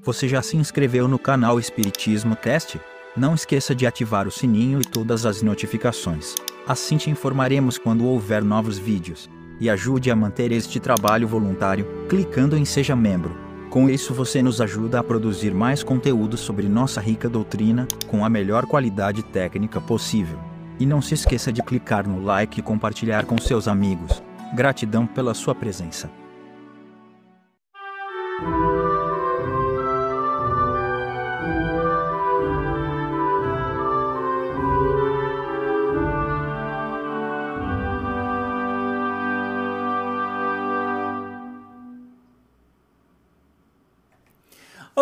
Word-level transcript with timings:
Você 0.00 0.28
já 0.28 0.40
se 0.40 0.56
inscreveu 0.56 1.08
no 1.08 1.18
canal 1.18 1.58
Espiritismo 1.58 2.36
Cast? 2.36 2.80
Não 3.16 3.34
esqueça 3.34 3.74
de 3.74 3.84
ativar 3.84 4.28
o 4.28 4.30
sininho 4.30 4.80
e 4.80 4.84
todas 4.84 5.26
as 5.26 5.42
notificações. 5.42 6.36
Assim 6.68 6.96
te 6.96 7.10
informaremos 7.10 7.78
quando 7.78 8.06
houver 8.06 8.44
novos 8.44 8.78
vídeos. 8.78 9.28
E 9.60 9.68
ajude 9.68 10.08
a 10.08 10.14
manter 10.14 10.52
este 10.52 10.78
trabalho 10.78 11.26
voluntário, 11.26 11.84
clicando 12.08 12.56
em 12.56 12.64
Seja 12.64 12.94
Membro. 12.94 13.36
Com 13.70 13.90
isso 13.90 14.14
você 14.14 14.40
nos 14.40 14.60
ajuda 14.60 15.00
a 15.00 15.02
produzir 15.02 15.52
mais 15.52 15.82
conteúdo 15.82 16.36
sobre 16.36 16.68
nossa 16.68 17.00
rica 17.00 17.28
doutrina, 17.28 17.88
com 18.06 18.24
a 18.24 18.28
melhor 18.28 18.66
qualidade 18.66 19.24
técnica 19.24 19.80
possível. 19.80 20.38
E 20.78 20.86
não 20.86 21.02
se 21.02 21.14
esqueça 21.14 21.52
de 21.52 21.60
clicar 21.60 22.08
no 22.08 22.22
like 22.22 22.60
e 22.60 22.62
compartilhar 22.62 23.26
com 23.26 23.36
seus 23.36 23.66
amigos. 23.66 24.22
Gratidão 24.54 25.08
pela 25.08 25.34
sua 25.34 25.56
presença. 25.56 26.08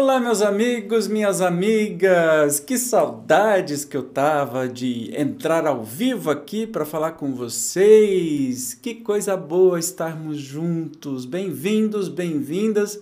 Olá, 0.08 0.20
meus 0.20 0.40
amigos, 0.40 1.08
minhas 1.08 1.40
amigas, 1.40 2.60
que 2.60 2.78
saudades 2.78 3.84
que 3.84 3.96
eu 3.96 4.04
tava 4.04 4.68
de 4.68 5.10
entrar 5.20 5.66
ao 5.66 5.82
vivo 5.82 6.30
aqui 6.30 6.64
para 6.64 6.84
falar 6.84 7.12
com 7.12 7.34
vocês. 7.34 8.72
Que 8.72 8.94
coisa 8.94 9.36
boa 9.36 9.80
estarmos 9.80 10.38
juntos. 10.38 11.24
Bem-vindos, 11.24 12.08
bem-vindas 12.08 13.00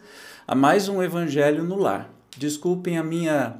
a 0.48 0.54
mais 0.54 0.88
um 0.88 1.02
Evangelho 1.02 1.62
no 1.62 1.76
Lar. 1.76 2.08
Desculpem 2.38 2.96
a 2.96 3.04
minha 3.04 3.58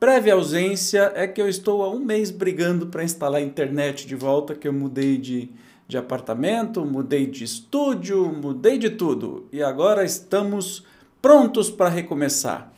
breve 0.00 0.30
ausência, 0.30 1.12
é 1.14 1.26
que 1.26 1.42
eu 1.42 1.48
estou 1.48 1.82
há 1.82 1.90
um 1.90 2.02
mês 2.02 2.30
brigando 2.30 2.86
para 2.86 3.04
instalar 3.04 3.42
a 3.42 3.44
internet 3.44 4.06
de 4.06 4.14
volta, 4.14 4.54
que 4.54 4.66
eu 4.66 4.72
mudei 4.72 5.18
de, 5.18 5.50
de 5.86 5.98
apartamento, 5.98 6.86
mudei 6.86 7.26
de 7.26 7.44
estúdio, 7.44 8.32
mudei 8.32 8.78
de 8.78 8.88
tudo 8.88 9.46
e 9.52 9.62
agora 9.62 10.06
estamos 10.06 10.86
prontos 11.20 11.70
para 11.70 11.90
recomeçar. 11.90 12.77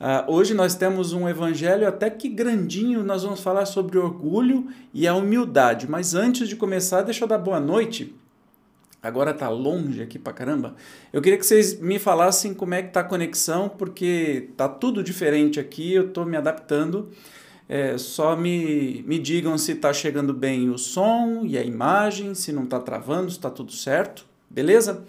Uh, 0.00 0.32
hoje 0.32 0.54
nós 0.54 0.74
temos 0.74 1.12
um 1.12 1.28
evangelho 1.28 1.86
até 1.86 2.08
que 2.08 2.26
grandinho, 2.26 3.04
nós 3.04 3.22
vamos 3.22 3.40
falar 3.40 3.66
sobre 3.66 3.98
orgulho 3.98 4.66
e 4.94 5.06
a 5.06 5.14
humildade. 5.14 5.86
Mas 5.86 6.14
antes 6.14 6.48
de 6.48 6.56
começar, 6.56 7.02
deixa 7.02 7.24
eu 7.24 7.28
dar 7.28 7.36
boa 7.36 7.60
noite. 7.60 8.14
Agora 9.02 9.34
tá 9.34 9.50
longe 9.50 10.02
aqui 10.02 10.18
pra 10.18 10.32
caramba. 10.32 10.74
Eu 11.12 11.20
queria 11.20 11.38
que 11.38 11.44
vocês 11.44 11.78
me 11.78 11.98
falassem 11.98 12.54
como 12.54 12.72
é 12.72 12.82
que 12.82 12.92
tá 12.92 13.00
a 13.00 13.04
conexão, 13.04 13.68
porque 13.68 14.48
tá 14.56 14.68
tudo 14.68 15.02
diferente 15.02 15.60
aqui, 15.60 15.92
eu 15.92 16.08
tô 16.10 16.24
me 16.24 16.36
adaptando. 16.36 17.10
É, 17.68 17.96
só 17.98 18.34
me, 18.34 19.04
me 19.06 19.18
digam 19.18 19.56
se 19.58 19.74
tá 19.74 19.92
chegando 19.92 20.32
bem 20.32 20.70
o 20.70 20.78
som 20.78 21.42
e 21.44 21.58
a 21.58 21.62
imagem, 21.62 22.34
se 22.34 22.52
não 22.52 22.66
tá 22.66 22.80
travando, 22.80 23.30
se 23.30 23.38
tá 23.38 23.50
tudo 23.50 23.70
certo, 23.70 24.26
beleza? 24.48 25.04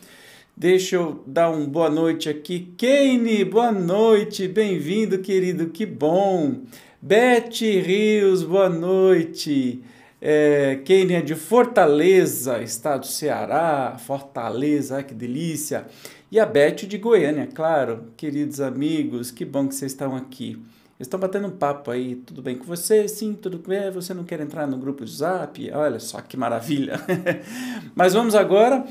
Deixa 0.62 0.96
eu 0.96 1.24
dar 1.26 1.50
uma 1.50 1.66
boa 1.66 1.90
noite 1.90 2.30
aqui. 2.30 2.72
Kane, 2.78 3.44
boa 3.44 3.72
noite, 3.72 4.48
bem-vindo, 4.48 5.18
querido, 5.18 5.70
que 5.70 5.88
bom. 5.88 6.58
Beth 7.02 7.60
Rios, 7.60 8.44
boa 8.44 8.70
noite. 8.70 9.82
É, 10.22 10.80
Kane 10.86 11.16
é 11.16 11.22
de 11.22 11.34
Fortaleza, 11.34 12.62
estado 12.62 13.00
do 13.00 13.08
Ceará. 13.08 13.98
Fortaleza, 13.98 15.02
que 15.02 15.16
delícia. 15.16 15.88
E 16.32 16.40
a 16.40 16.46
Beth 16.46 16.86
de 16.88 17.00
Goiânia, 17.00 17.48
claro. 17.48 18.14
Queridos 18.16 18.62
amigos, 18.62 19.32
que 19.32 19.44
bom 19.44 19.68
que 19.68 19.74
vocês 19.74 19.94
estão 19.94 20.16
aqui. 20.16 20.62
Estão 21.00 21.20
batendo 21.20 21.48
um 21.48 21.58
papo 21.58 21.90
aí, 21.90 22.18
tudo 22.18 22.44
bem 22.44 22.56
com 22.56 22.66
você? 22.66 23.08
Sim, 23.08 23.34
tudo 23.34 23.58
bem. 23.58 23.90
Você 23.90 24.14
não 24.14 24.24
quer 24.24 24.40
entrar 24.40 24.68
no 24.68 24.78
grupo 24.78 25.04
de 25.04 25.12
zap? 25.12 25.72
Olha 25.72 26.00
só 26.00 26.22
que 26.22 26.38
maravilha. 26.38 27.02
Mas 27.96 28.14
vamos 28.14 28.36
agora 28.36 28.86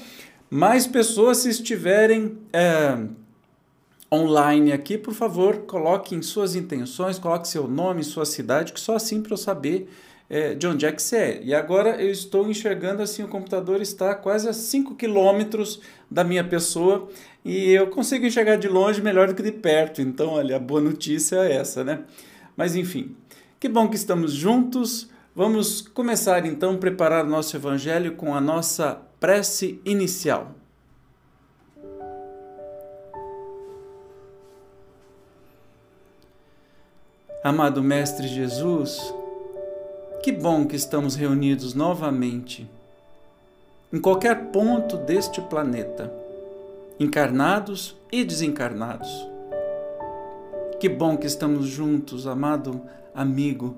mais 0.50 0.86
pessoas, 0.86 1.38
se 1.38 1.48
estiverem 1.48 2.38
é, 2.52 2.98
online 4.12 4.72
aqui, 4.72 4.98
por 4.98 5.14
favor, 5.14 5.58
coloquem 5.58 6.20
suas 6.20 6.56
intenções, 6.56 7.20
coloque 7.20 7.46
seu 7.46 7.68
nome, 7.68 8.02
sua 8.02 8.26
cidade, 8.26 8.72
que 8.72 8.80
só 8.80 8.96
assim 8.96 9.22
para 9.22 9.32
eu 9.32 9.36
saber 9.36 9.88
é, 10.28 10.54
de 10.54 10.66
onde 10.66 10.84
é 10.84 10.90
que 10.90 11.00
você 11.00 11.16
é. 11.16 11.40
E 11.44 11.54
agora 11.54 12.02
eu 12.02 12.10
estou 12.10 12.48
enxergando 12.48 13.00
assim, 13.00 13.22
o 13.22 13.28
computador 13.28 13.80
está 13.80 14.14
quase 14.14 14.48
a 14.48 14.52
5 14.52 14.96
quilômetros 14.96 15.80
da 16.10 16.24
minha 16.24 16.42
pessoa 16.42 17.08
e 17.44 17.70
eu 17.70 17.86
consigo 17.86 18.26
enxergar 18.26 18.56
de 18.56 18.66
longe 18.66 19.00
melhor 19.00 19.28
do 19.28 19.34
que 19.34 19.42
de 19.42 19.52
perto. 19.52 20.02
Então, 20.02 20.30
olha, 20.30 20.56
a 20.56 20.60
boa 20.60 20.80
notícia 20.80 21.36
é 21.36 21.54
essa, 21.54 21.84
né? 21.84 22.00
Mas 22.56 22.74
enfim, 22.74 23.14
que 23.58 23.68
bom 23.68 23.88
que 23.88 23.96
estamos 23.96 24.32
juntos. 24.32 25.08
Vamos 25.34 25.80
começar 25.80 26.44
então 26.44 26.74
a 26.74 26.78
preparar 26.78 27.24
o 27.24 27.28
nosso 27.28 27.56
evangelho 27.56 28.16
com 28.16 28.34
a 28.34 28.40
nossa 28.40 29.00
prece 29.20 29.78
inicial. 29.84 30.54
Amado 37.44 37.82
Mestre 37.82 38.26
Jesus, 38.26 39.14
que 40.22 40.32
bom 40.32 40.66
que 40.66 40.74
estamos 40.74 41.16
reunidos 41.16 41.74
novamente, 41.74 42.68
em 43.92 44.00
qualquer 44.00 44.46
ponto 44.46 44.96
deste 44.96 45.42
planeta, 45.42 46.10
encarnados 46.98 47.96
e 48.10 48.24
desencarnados. 48.24 49.28
Que 50.78 50.88
bom 50.88 51.18
que 51.18 51.26
estamos 51.26 51.68
juntos, 51.68 52.26
amado 52.26 52.80
amigo, 53.14 53.76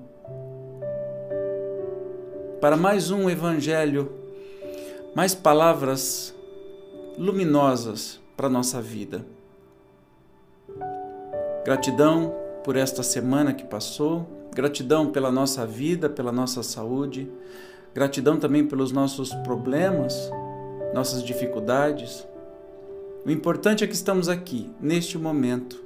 para 2.61 2.77
mais 2.77 3.11
um 3.11 3.29
Evangelho 3.29 4.22
mais 5.15 5.35
palavras 5.35 6.33
luminosas 7.17 8.19
para 8.35 8.47
a 8.47 8.49
nossa 8.49 8.81
vida. 8.81 9.23
Gratidão 11.63 12.33
por 12.63 12.75
esta 12.75 13.03
semana 13.03 13.53
que 13.53 13.63
passou, 13.63 14.27
gratidão 14.53 15.11
pela 15.11 15.31
nossa 15.31 15.67
vida, 15.67 16.09
pela 16.09 16.31
nossa 16.31 16.63
saúde, 16.63 17.31
gratidão 17.93 18.37
também 18.39 18.65
pelos 18.65 18.91
nossos 18.91 19.31
problemas, 19.35 20.31
nossas 20.95 21.23
dificuldades. 21.23 22.27
O 23.23 23.29
importante 23.29 23.83
é 23.83 23.87
que 23.87 23.93
estamos 23.93 24.27
aqui, 24.27 24.71
neste 24.81 25.17
momento, 25.17 25.79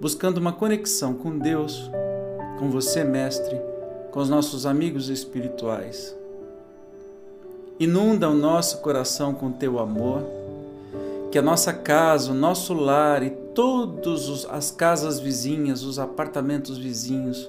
buscando 0.00 0.38
uma 0.38 0.52
conexão 0.52 1.12
com 1.12 1.38
Deus, 1.38 1.90
com 2.58 2.70
você, 2.70 3.04
Mestre, 3.04 3.60
com 4.10 4.18
os 4.18 4.30
nossos 4.30 4.64
amigos 4.64 5.10
espirituais. 5.10 6.21
Inunda 7.78 8.28
o 8.28 8.34
nosso 8.34 8.78
coração 8.78 9.34
com 9.34 9.50
teu 9.50 9.78
amor, 9.78 10.22
que 11.30 11.38
a 11.38 11.42
nossa 11.42 11.72
casa, 11.72 12.30
o 12.30 12.34
nosso 12.34 12.74
lar 12.74 13.22
e 13.22 13.30
todas 13.30 14.46
as 14.50 14.70
casas 14.70 15.18
vizinhas, 15.18 15.82
os 15.82 15.98
apartamentos 15.98 16.76
vizinhos, 16.78 17.48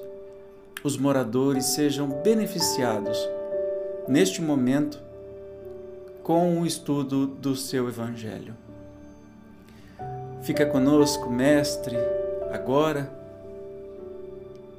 os 0.83 0.97
moradores 0.97 1.65
sejam 1.65 2.07
beneficiados 2.23 3.17
neste 4.07 4.41
momento 4.41 5.01
com 6.23 6.61
o 6.61 6.65
estudo 6.65 7.27
do 7.27 7.55
seu 7.55 7.87
Evangelho. 7.87 8.55
Fica 10.41 10.65
conosco, 10.65 11.29
Mestre, 11.29 11.97
agora 12.51 13.11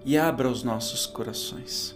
e 0.05 0.17
abra 0.19 0.49
os 0.49 0.63
nossos 0.63 1.07
corações. 1.07 1.95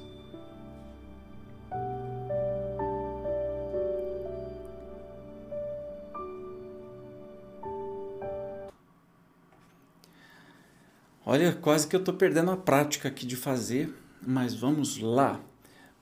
Olha, 11.30 11.53
quase 11.53 11.86
que 11.86 11.95
eu 11.95 12.01
estou 12.01 12.15
perdendo 12.15 12.51
a 12.51 12.57
prática 12.57 13.09
aqui 13.09 13.27
de 13.27 13.36
fazer, 13.36 13.95
mas 14.27 14.54
vamos 14.54 14.98
lá. 14.98 15.39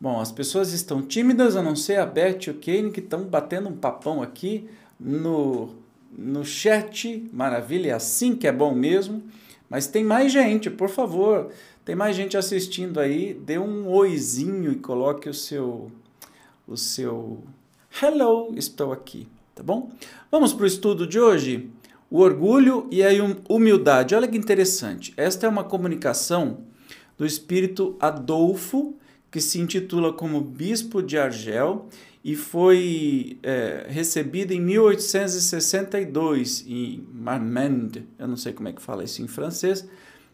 Bom, 0.00 0.20
as 0.20 0.30
pessoas 0.30 0.72
estão 0.72 1.02
tímidas, 1.02 1.56
a 1.56 1.62
não 1.64 1.74
ser 1.74 1.96
a 1.96 2.06
Beth 2.06 2.46
e 2.46 2.50
o 2.50 2.54
Kane, 2.54 2.92
que 2.92 3.00
estão 3.00 3.24
batendo 3.24 3.68
um 3.68 3.76
papão 3.76 4.22
aqui 4.22 4.68
no, 5.00 5.70
no 6.16 6.44
chat. 6.44 7.28
Maravilha, 7.32 7.90
é 7.90 7.94
assim 7.94 8.36
que 8.36 8.46
é 8.46 8.52
bom 8.52 8.72
mesmo. 8.72 9.20
Mas 9.68 9.88
tem 9.88 10.04
mais 10.04 10.30
gente, 10.30 10.70
por 10.70 10.88
favor. 10.88 11.50
Tem 11.84 11.96
mais 11.96 12.14
gente 12.14 12.36
assistindo 12.36 13.00
aí. 13.00 13.34
Dê 13.34 13.58
um 13.58 13.88
oizinho 13.88 14.70
e 14.70 14.76
coloque 14.76 15.28
o 15.28 15.34
seu 15.34 15.90
o 16.68 16.76
seu 16.76 17.42
hello, 18.00 18.54
estou 18.56 18.92
aqui, 18.92 19.26
tá 19.56 19.62
bom? 19.64 19.90
Vamos 20.30 20.52
para 20.52 20.62
o 20.62 20.68
estudo 20.68 21.04
de 21.04 21.18
hoje. 21.18 21.68
O 22.10 22.20
orgulho 22.20 22.86
e 22.90 23.02
a 23.02 23.08
humildade. 23.48 24.14
Olha 24.14 24.28
que 24.28 24.38
interessante. 24.38 25.12
Esta 25.16 25.46
é 25.46 25.48
uma 25.48 25.64
comunicação 25.64 26.58
do 27.18 27.26
espírito 27.26 27.96
Adolfo, 27.98 28.94
que 29.30 29.40
se 29.40 29.60
intitula 29.60 30.12
como 30.12 30.40
Bispo 30.40 31.02
de 31.02 31.18
Argel 31.18 31.88
e 32.24 32.34
foi 32.34 33.38
é, 33.42 33.86
recebida 33.88 34.52
em 34.52 34.60
1862 34.60 36.64
em 36.66 37.06
Marmande, 37.12 38.06
eu 38.18 38.26
não 38.26 38.36
sei 38.36 38.52
como 38.52 38.68
é 38.68 38.72
que 38.72 38.82
fala 38.82 39.04
isso 39.04 39.22
em 39.22 39.28
francês, 39.28 39.88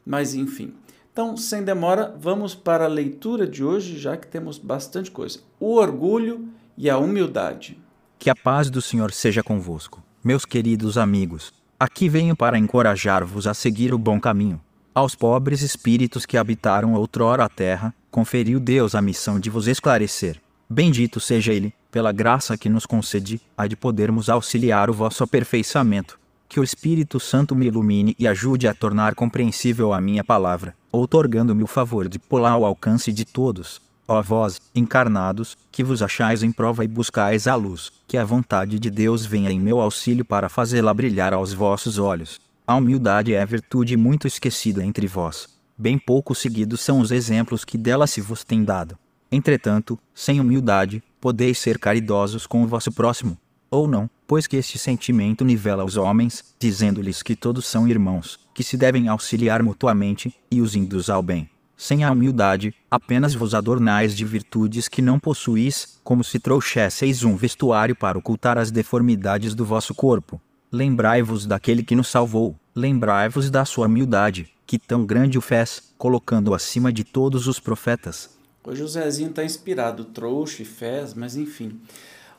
mas 0.04 0.34
enfim. 0.34 0.72
Então, 1.12 1.36
sem 1.36 1.62
demora, 1.62 2.16
vamos 2.18 2.54
para 2.54 2.86
a 2.86 2.88
leitura 2.88 3.46
de 3.46 3.62
hoje, 3.62 3.98
já 3.98 4.16
que 4.16 4.26
temos 4.26 4.56
bastante 4.56 5.10
coisa. 5.10 5.40
O 5.60 5.74
orgulho 5.74 6.48
e 6.78 6.88
a 6.88 6.96
humildade. 6.96 7.78
Que 8.18 8.30
a 8.30 8.34
paz 8.34 8.70
do 8.70 8.80
Senhor 8.80 9.12
seja 9.12 9.42
convosco, 9.42 10.02
meus 10.24 10.46
queridos 10.46 10.96
amigos. 10.96 11.52
Aqui 11.82 12.08
venho 12.08 12.36
para 12.36 12.56
encorajar-vos 12.56 13.44
a 13.44 13.52
seguir 13.52 13.92
o 13.92 13.98
bom 13.98 14.20
caminho. 14.20 14.60
Aos 14.94 15.16
pobres 15.16 15.62
espíritos 15.62 16.24
que 16.24 16.36
habitaram 16.36 16.94
outrora 16.94 17.44
a 17.44 17.48
terra, 17.48 17.92
conferiu 18.08 18.60
Deus 18.60 18.94
a 18.94 19.02
missão 19.02 19.40
de 19.40 19.50
vos 19.50 19.66
esclarecer. 19.66 20.40
Bendito 20.70 21.18
seja 21.18 21.52
Ele, 21.52 21.74
pela 21.90 22.12
graça 22.12 22.56
que 22.56 22.68
nos 22.68 22.86
concede, 22.86 23.40
a 23.58 23.66
de 23.66 23.74
podermos 23.74 24.30
auxiliar 24.30 24.88
o 24.90 24.92
vosso 24.92 25.24
aperfeiçoamento. 25.24 26.20
Que 26.48 26.60
o 26.60 26.62
Espírito 26.62 27.18
Santo 27.18 27.52
me 27.56 27.66
ilumine 27.66 28.14
e 28.16 28.28
ajude 28.28 28.68
a 28.68 28.74
tornar 28.74 29.16
compreensível 29.16 29.92
a 29.92 30.00
minha 30.00 30.22
palavra, 30.22 30.76
outorgando-me 30.92 31.64
o 31.64 31.66
favor 31.66 32.08
de 32.08 32.16
pô-la 32.16 32.52
ao 32.52 32.64
alcance 32.64 33.12
de 33.12 33.24
todos. 33.24 33.82
Ó 34.06 34.20
vós, 34.20 34.60
encarnados, 34.74 35.56
que 35.70 35.84
vos 35.84 36.02
achais 36.02 36.42
em 36.42 36.50
prova 36.50 36.84
e 36.84 36.88
buscais 36.88 37.46
a 37.46 37.54
luz, 37.54 37.92
que 38.06 38.16
a 38.16 38.24
vontade 38.24 38.78
de 38.78 38.90
Deus 38.90 39.24
venha 39.24 39.50
em 39.50 39.60
meu 39.60 39.80
auxílio 39.80 40.24
para 40.24 40.48
fazê-la 40.48 40.92
brilhar 40.92 41.32
aos 41.32 41.52
vossos 41.52 41.98
olhos. 41.98 42.40
A 42.66 42.74
humildade 42.74 43.34
é 43.34 43.44
virtude 43.46 43.96
muito 43.96 44.26
esquecida 44.26 44.84
entre 44.84 45.06
vós. 45.06 45.48
Bem 45.78 45.98
pouco 45.98 46.34
seguidos 46.34 46.80
são 46.80 47.00
os 47.00 47.10
exemplos 47.10 47.64
que 47.64 47.78
dela 47.78 48.06
se 48.06 48.20
vos 48.20 48.44
tem 48.44 48.64
dado. 48.64 48.98
Entretanto, 49.30 49.98
sem 50.14 50.40
humildade, 50.40 51.02
podeis 51.20 51.58
ser 51.58 51.78
caridosos 51.78 52.46
com 52.46 52.62
o 52.62 52.66
vosso 52.66 52.92
próximo, 52.92 53.38
ou 53.70 53.88
não, 53.88 54.10
pois 54.26 54.46
que 54.46 54.56
este 54.56 54.78
sentimento 54.78 55.44
nivela 55.44 55.84
os 55.84 55.96
homens, 55.96 56.54
dizendo-lhes 56.58 57.22
que 57.22 57.34
todos 57.34 57.66
são 57.66 57.88
irmãos, 57.88 58.38
que 58.54 58.62
se 58.62 58.76
devem 58.76 59.08
auxiliar 59.08 59.62
mutuamente, 59.62 60.34
e 60.50 60.60
os 60.60 60.76
induz 60.76 61.08
ao 61.08 61.22
bem. 61.22 61.48
Sem 61.82 62.04
a 62.04 62.12
humildade, 62.12 62.72
apenas 62.88 63.34
vos 63.34 63.56
adornais 63.56 64.16
de 64.16 64.24
virtudes 64.24 64.86
que 64.86 65.02
não 65.02 65.18
possuís, 65.18 65.98
como 66.04 66.22
se 66.22 66.38
trouxesseis 66.38 67.24
um 67.24 67.34
vestuário 67.34 67.96
para 67.96 68.16
ocultar 68.16 68.56
as 68.56 68.70
deformidades 68.70 69.52
do 69.52 69.64
vosso 69.64 69.92
corpo. 69.92 70.40
Lembrai-vos 70.70 71.44
daquele 71.44 71.82
que 71.82 71.96
nos 71.96 72.06
salvou, 72.06 72.54
lembrai-vos 72.72 73.50
da 73.50 73.64
sua 73.64 73.88
humildade, 73.88 74.48
que 74.64 74.78
tão 74.78 75.04
grande 75.04 75.36
o 75.36 75.40
fez, 75.40 75.92
colocando 75.98 76.54
acima 76.54 76.92
de 76.92 77.02
todos 77.02 77.48
os 77.48 77.58
profetas, 77.58 78.30
o 78.64 78.86
Zezinho 78.86 79.30
está 79.30 79.42
inspirado, 79.42 80.04
trouxa 80.04 80.62
e 80.62 80.64
fez, 80.64 81.14
mas 81.14 81.34
enfim. 81.34 81.80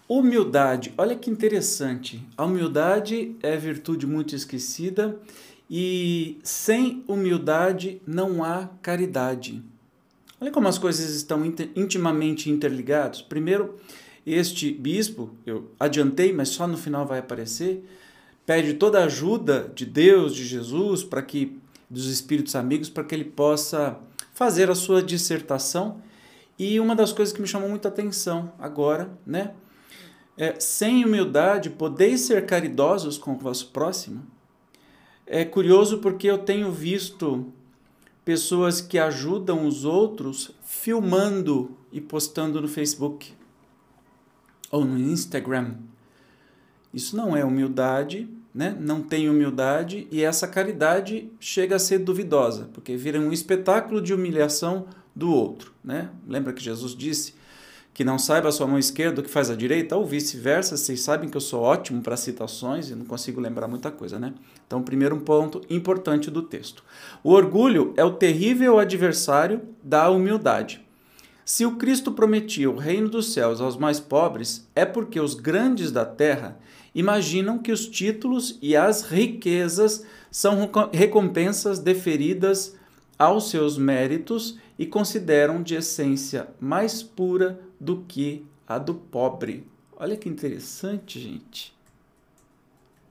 Humildade, 0.08 0.94
olha 0.98 1.18
que 1.18 1.30
interessante. 1.30 2.26
A 2.38 2.46
humildade 2.46 3.36
é 3.44 3.58
virtude 3.58 4.08
muito 4.08 4.36
esquecida 4.36 5.20
e 5.76 6.38
sem 6.44 7.04
humildade 7.08 8.00
não 8.06 8.44
há 8.44 8.70
caridade. 8.80 9.60
Olha 10.40 10.52
como 10.52 10.68
as 10.68 10.78
coisas 10.78 11.16
estão 11.16 11.44
intimamente 11.76 12.48
interligadas. 12.48 13.24
Primeiro, 13.24 13.80
este 14.24 14.72
bispo, 14.72 15.32
eu 15.48 15.72
adiantei, 15.80 16.32
mas 16.32 16.50
só 16.50 16.68
no 16.68 16.78
final 16.78 17.08
vai 17.08 17.18
aparecer, 17.18 17.84
pede 18.46 18.76
toda 18.76 19.00
a 19.00 19.06
ajuda 19.06 19.72
de 19.74 19.84
Deus, 19.84 20.36
de 20.36 20.46
Jesus, 20.46 21.04
para 21.04 21.24
que 21.24 21.58
dos 21.90 22.06
espíritos 22.06 22.56
amigos, 22.56 22.88
para 22.88 23.04
que 23.04 23.16
ele 23.16 23.26
possa 23.26 23.98
fazer 24.32 24.70
a 24.70 24.76
sua 24.76 25.02
dissertação 25.02 26.04
e 26.60 26.80
uma 26.80 26.96
das 26.96 27.12
coisas 27.12 27.34
que 27.34 27.42
me 27.42 27.48
chamou 27.48 27.68
muita 27.68 27.88
atenção 27.88 28.54
agora, 28.60 29.10
né? 29.26 29.56
É, 30.38 30.54
sem 30.60 31.04
humildade, 31.04 31.72
podeis 31.72 32.22
ser 32.22 32.46
caridosos 32.46 33.18
com 33.18 33.34
o 33.34 33.38
vosso 33.40 33.72
próximo? 33.72 34.24
É 35.26 35.46
curioso 35.46 36.00
porque 36.00 36.28
eu 36.28 36.38
tenho 36.38 36.72
visto 36.72 37.52
pessoas 38.26 38.82
que 38.82 38.98
ajudam 38.98 39.66
os 39.66 39.86
outros 39.86 40.52
filmando 40.64 41.72
e 41.92 42.02
postando 42.02 42.62
no 42.62 42.68
Facebook 42.68 43.34
ou 44.72 44.84
no 44.84 44.98
Instagram. 44.98 45.76
Isso 46.94 47.16
não 47.16 47.36
é 47.36 47.44
humildade, 47.44 48.30
né? 48.54 48.76
não 48.80 49.02
tem 49.02 49.30
humildade 49.30 50.08
e 50.12 50.24
essa 50.24 50.48
caridade 50.48 51.32
chega 51.40 51.76
a 51.76 51.80
ser 51.80 52.00
duvidosa, 52.00 52.70
porque 52.74 52.96
vira 52.96 53.20
um 53.20 53.32
espetáculo 53.32 54.02
de 54.02 54.14
humilhação 54.14 54.88
do 55.16 55.32
outro. 55.32 55.74
Né? 55.84 56.10
Lembra 56.28 56.54
que 56.54 56.64
Jesus 56.64 56.96
disse 56.96 57.34
que 57.94 58.04
não 58.04 58.18
saiba 58.18 58.50
a 58.50 58.52
sua 58.52 58.66
mão 58.66 58.80
esquerda 58.80 59.22
o 59.22 59.24
que 59.24 59.30
faz 59.30 59.52
a 59.52 59.56
direita, 59.56 59.96
ou 59.96 60.06
vice-versa. 60.06 60.76
Vocês 60.76 61.02
sabem 61.02 61.30
que 61.30 61.38
eu 61.38 61.42
sou 61.42 61.62
ótimo 61.62 62.02
para 62.02 62.18
citações 62.18 62.90
e 62.90 62.96
não 62.96 63.06
consigo 63.06 63.40
lembrar 63.40 63.68
muita 63.68 63.92
coisa, 63.92 64.20
né? 64.20 64.34
Então, 64.66 64.82
primeiro 64.82 65.18
ponto 65.22 65.62
importante 65.70 66.32
do 66.32 66.42
texto. 66.42 66.84
O 67.24 67.32
orgulho 67.32 67.94
é 67.96 68.04
o 68.04 68.14
terrível 68.14 68.80
adversário 68.80 69.62
da 69.84 70.10
humildade. 70.10 70.84
Se 71.46 71.66
o 71.66 71.76
Cristo 71.76 72.12
prometia 72.12 72.70
o 72.70 72.78
reino 72.78 73.10
dos 73.10 73.34
céus 73.34 73.62
aos 73.62 73.78
mais 73.78 74.00
pobres, 74.00 74.68
é 74.74 74.86
porque 74.86 75.20
os 75.20 75.36
grandes 75.36 75.92
da 75.92 76.06
terra 76.06 76.58
imaginam 76.96 77.60
que 77.60 77.72
os 77.72 77.86
títulos 77.86 78.58
e 78.62 78.76
as 78.76 79.04
riquezas 79.04 80.06
são 80.32 80.70
recompensas 80.92 81.80
deferidas 81.80 82.76
aos 83.20 83.50
seus 83.50 83.78
méritos 83.78 84.58
e 84.78 84.86
consideram 84.86 85.62
de 85.62 85.76
essência 85.76 86.48
mais 86.60 87.04
pura 87.04 87.60
do 87.84 87.98
que 88.08 88.46
a 88.66 88.78
do 88.78 88.94
pobre. 88.94 89.68
Olha 89.98 90.16
que 90.16 90.30
interessante, 90.30 91.20
gente. 91.20 91.74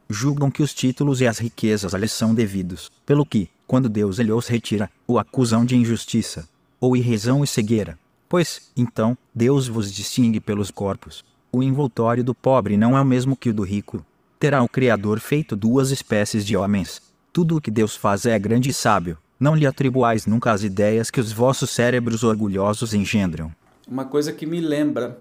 Julgam 0.09 0.51
que 0.51 0.63
os 0.63 0.73
títulos 0.73 1.21
e 1.21 1.27
as 1.27 1.39
riquezas 1.39 1.93
lhes 1.93 2.13
são 2.13 2.35
devidos, 2.35 2.91
pelo 3.05 3.27
que, 3.27 3.51
quando 3.67 3.89
Deus 3.89 4.19
lhe 4.19 4.33
os 4.33 4.49
retira, 4.49 4.91
o 5.07 5.19
acusam 5.19 5.65
de 5.65 5.77
injustiça, 5.77 6.49
ou 6.81 6.97
irrisão 6.97 7.45
e 7.45 7.47
cegueira. 7.47 7.99
Pois, 8.29 8.71
então, 8.75 9.17
Deus 9.35 9.69
vos 9.69 9.93
distingue 9.93 10.41
pelos 10.41 10.71
corpos. 10.71 11.23
O 11.53 11.63
envoltório 11.63 12.25
do 12.25 12.35
pobre 12.35 12.79
não 12.79 12.97
é 12.97 13.01
o 13.01 13.05
mesmo 13.05 13.37
que 13.37 13.51
o 13.51 13.55
do 13.55 13.63
rico. 13.63 14.05
Terá 14.41 14.63
o 14.63 14.69
Criador 14.69 15.21
feito 15.21 15.55
duas 15.55 15.91
espécies 15.91 16.47
de 16.47 16.57
homens. 16.57 17.03
Tudo 17.31 17.59
o 17.59 17.61
que 17.61 17.71
Deus 17.71 17.95
faz 17.95 18.25
é 18.25 18.39
grande 18.39 18.71
e 18.71 18.75
sábio, 18.75 19.19
não 19.39 19.55
lhe 19.55 19.67
atribuais 19.67 20.27
nunca 20.27 20.51
as 20.51 20.63
ideias 20.63 21.11
que 21.11 21.21
os 21.21 21.31
vossos 21.31 21.71
cérebros 21.71 22.23
orgulhosos 22.23 22.95
engendram. 22.95 23.53
Uma 23.93 24.07
coisa 24.07 24.33
que 24.33 24.47
me 24.47 24.59
lembra 24.59 25.21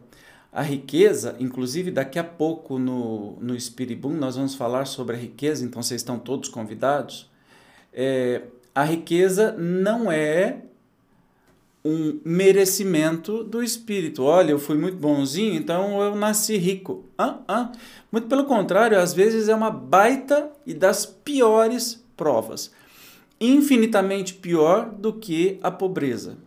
a 0.49 0.61
riqueza, 0.61 1.35
inclusive 1.41 1.91
daqui 1.91 2.17
a 2.17 2.23
pouco 2.23 2.79
no, 2.79 3.33
no 3.41 3.59
Spiribum 3.59 4.13
nós 4.13 4.37
vamos 4.37 4.55
falar 4.55 4.85
sobre 4.85 5.17
a 5.17 5.19
riqueza, 5.19 5.65
então 5.65 5.83
vocês 5.83 5.99
estão 5.99 6.17
todos 6.17 6.47
convidados. 6.47 7.29
É, 7.91 8.43
a 8.73 8.85
riqueza 8.85 9.51
não 9.57 10.09
é 10.09 10.61
um 11.83 12.21
merecimento 12.23 13.43
do 13.43 13.61
espírito. 13.61 14.23
Olha, 14.23 14.51
eu 14.51 14.59
fui 14.59 14.77
muito 14.77 14.95
bonzinho, 14.95 15.55
então 15.55 16.01
eu 16.01 16.15
nasci 16.15 16.55
rico. 16.55 17.03
Ah, 17.17 17.39
ah. 17.49 17.71
Muito 18.09 18.29
pelo 18.29 18.45
contrário, 18.45 18.97
às 18.97 19.13
vezes 19.13 19.49
é 19.49 19.53
uma 19.53 19.69
baita 19.69 20.49
e 20.65 20.73
das 20.73 21.05
piores 21.05 22.01
provas 22.15 22.71
infinitamente 23.41 24.35
pior 24.35 24.91
do 24.91 25.11
que 25.11 25.59
a 25.61 25.69
pobreza. 25.69 26.37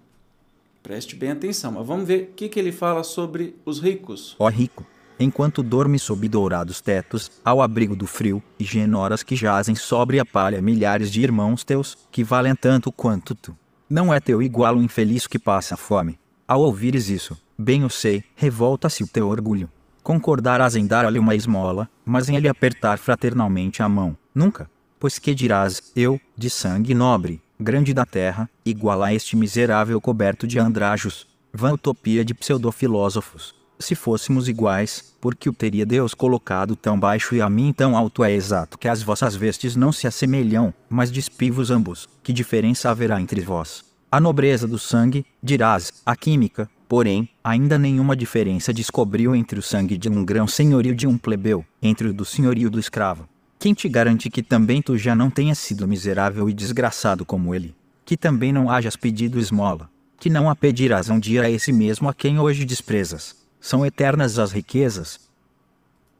Preste 0.84 1.16
bem 1.16 1.30
atenção, 1.30 1.72
mas 1.72 1.86
vamos 1.86 2.06
ver 2.06 2.28
o 2.30 2.34
que, 2.34 2.46
que 2.46 2.60
ele 2.60 2.70
fala 2.70 3.02
sobre 3.02 3.56
os 3.64 3.80
ricos. 3.80 4.36
Ó 4.38 4.46
rico, 4.50 4.84
enquanto 5.18 5.62
dorme 5.62 5.98
sob 5.98 6.28
dourados 6.28 6.82
tetos, 6.82 7.32
ao 7.42 7.62
abrigo 7.62 7.96
do 7.96 8.06
frio, 8.06 8.42
e 8.60 8.64
genoras 8.64 9.22
que 9.22 9.34
jazem 9.34 9.74
sobre 9.74 10.20
a 10.20 10.26
palha 10.26 10.60
milhares 10.60 11.10
de 11.10 11.22
irmãos 11.22 11.64
teus, 11.64 11.96
que 12.12 12.22
valem 12.22 12.54
tanto 12.54 12.92
quanto 12.92 13.34
tu. 13.34 13.56
Não 13.88 14.12
é 14.12 14.20
teu 14.20 14.42
igual 14.42 14.76
o 14.76 14.82
infeliz 14.82 15.26
que 15.26 15.38
passa 15.38 15.74
fome. 15.74 16.18
Ao 16.46 16.60
ouvires 16.60 17.08
isso, 17.08 17.34
bem 17.56 17.82
o 17.82 17.88
sei, 17.88 18.22
revolta-se 18.36 19.02
o 19.02 19.08
teu 19.08 19.26
orgulho. 19.28 19.70
Concordarás 20.02 20.76
em 20.76 20.86
dar-lhe 20.86 21.18
uma 21.18 21.34
esmola, 21.34 21.88
mas 22.04 22.28
em 22.28 22.38
lhe 22.38 22.46
apertar 22.46 22.98
fraternalmente 22.98 23.82
a 23.82 23.88
mão, 23.88 24.14
nunca. 24.34 24.70
Pois 25.00 25.18
que 25.18 25.34
dirás, 25.34 25.90
eu, 25.96 26.20
de 26.36 26.50
sangue 26.50 26.92
nobre, 26.92 27.40
grande 27.64 27.94
da 27.94 28.04
terra, 28.04 28.48
igual 28.64 29.02
a 29.02 29.12
este 29.12 29.34
miserável 29.34 29.98
coberto 30.00 30.46
de 30.46 30.58
andrajos, 30.58 31.26
vã 31.52 31.72
utopia 31.72 32.22
de 32.24 32.34
pseudofilósofos. 32.34 33.54
Se 33.78 33.94
fôssemos 33.94 34.48
iguais, 34.48 35.16
por 35.20 35.34
que 35.34 35.48
o 35.48 35.52
teria 35.52 35.84
Deus 35.84 36.14
colocado 36.14 36.76
tão 36.76 37.00
baixo 37.00 37.34
e 37.34 37.40
a 37.40 37.48
mim 37.48 37.72
tão 37.72 37.96
alto 37.96 38.22
é 38.22 38.30
exato 38.32 38.78
que 38.78 38.86
as 38.86 39.02
vossas 39.02 39.34
vestes 39.34 39.74
não 39.74 39.90
se 39.90 40.06
assemelham, 40.06 40.72
mas 40.88 41.10
despivos 41.10 41.70
ambos, 41.70 42.08
que 42.22 42.32
diferença 42.32 42.90
haverá 42.90 43.20
entre 43.20 43.40
vós? 43.40 43.82
A 44.12 44.20
nobreza 44.20 44.68
do 44.68 44.78
sangue, 44.78 45.26
dirás, 45.42 45.90
a 46.06 46.14
química, 46.14 46.70
porém, 46.88 47.28
ainda 47.42 47.76
nenhuma 47.78 48.14
diferença 48.14 48.72
descobriu 48.72 49.34
entre 49.34 49.58
o 49.58 49.62
sangue 49.62 49.98
de 49.98 50.08
um 50.08 50.24
grão 50.24 50.46
senhorio 50.46 50.94
de 50.94 51.06
um 51.06 51.18
plebeu, 51.18 51.64
entre 51.82 52.08
o 52.08 52.14
do 52.14 52.24
senhorio 52.24 52.70
do 52.70 52.78
escravo. 52.78 53.28
Quem 53.64 53.72
te 53.72 53.88
garante 53.88 54.28
que 54.28 54.42
também 54.42 54.82
tu 54.82 54.98
já 54.98 55.14
não 55.14 55.30
tenhas 55.30 55.56
sido 55.56 55.88
miserável 55.88 56.50
e 56.50 56.52
desgraçado 56.52 57.24
como 57.24 57.54
ele? 57.54 57.74
Que 58.04 58.14
também 58.14 58.52
não 58.52 58.68
hajas 58.68 58.94
pedido 58.94 59.40
esmola? 59.40 59.88
Que 60.20 60.28
não 60.28 60.50
a 60.50 60.54
pedirás 60.54 61.08
um 61.08 61.18
dia 61.18 61.44
a 61.44 61.50
esse 61.50 61.72
mesmo 61.72 62.06
a 62.06 62.12
quem 62.12 62.38
hoje 62.38 62.66
desprezas? 62.66 63.34
São 63.58 63.86
eternas 63.86 64.38
as 64.38 64.52
riquezas. 64.52 65.18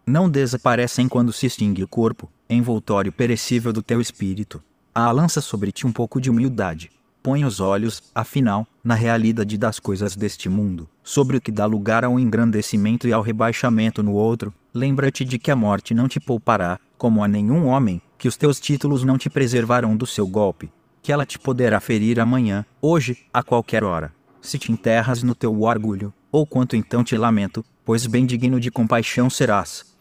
Não 0.06 0.30
desaparecem 0.30 1.06
quando 1.06 1.34
se 1.34 1.44
extingue 1.44 1.84
o 1.84 1.86
corpo, 1.86 2.30
envoltório 2.48 3.12
perecível 3.12 3.74
do 3.74 3.82
teu 3.82 4.00
espírito. 4.00 4.62
A 4.94 5.10
lança 5.10 5.42
sobre 5.42 5.70
ti 5.70 5.86
um 5.86 5.92
pouco 5.92 6.18
de 6.22 6.30
humildade. 6.30 6.90
Põe 7.22 7.44
os 7.44 7.60
olhos, 7.60 8.04
afinal, 8.14 8.66
na 8.82 8.94
realidade 8.94 9.58
das 9.58 9.78
coisas 9.78 10.16
deste 10.16 10.48
mundo, 10.48 10.88
sobre 11.02 11.36
o 11.36 11.40
que 11.42 11.52
dá 11.52 11.66
lugar 11.66 12.06
ao 12.06 12.18
engrandecimento 12.18 13.06
e 13.06 13.12
ao 13.12 13.20
rebaixamento 13.20 14.02
no 14.02 14.12
outro. 14.12 14.50
Lembra-te 14.76 15.24
de 15.24 15.38
que 15.38 15.52
a 15.52 15.56
morte 15.56 15.94
não 15.94 16.08
te 16.08 16.18
poupará, 16.18 16.80
como 16.98 17.22
a 17.22 17.28
nenhum 17.28 17.66
homem, 17.66 18.02
que 18.18 18.26
os 18.26 18.36
teus 18.36 18.58
títulos 18.58 19.04
não 19.04 19.16
te 19.16 19.30
preservarão 19.30 19.96
do 19.96 20.04
seu 20.04 20.26
golpe, 20.26 20.68
que 21.00 21.12
ela 21.12 21.24
te 21.24 21.38
poderá 21.38 21.78
ferir 21.78 22.18
amanhã, 22.18 22.66
hoje, 22.82 23.18
a 23.32 23.40
qualquer 23.40 23.84
hora. 23.84 24.12
Se 24.40 24.58
te 24.58 24.72
enterras 24.72 25.22
no 25.22 25.32
teu 25.32 25.62
orgulho, 25.62 26.12
ou 26.32 26.44
quanto 26.44 26.74
então 26.74 27.04
te 27.04 27.16
lamento, 27.16 27.64
pois 27.84 28.04
bem 28.04 28.26
digno 28.26 28.58
de 28.58 28.68
compaixão 28.68 29.30
serás. 29.30 29.94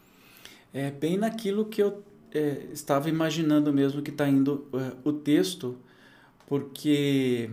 É 0.72 0.90
bem 0.90 1.16
naquilo 1.16 1.66
que 1.66 1.80
eu 1.80 2.02
é, 2.32 2.66
estava 2.72 3.08
imaginando 3.08 3.72
mesmo 3.72 4.02
que 4.02 4.10
está 4.10 4.28
indo 4.28 4.66
é, 4.74 4.92
o 5.04 5.12
texto, 5.12 5.78
porque 6.48 7.48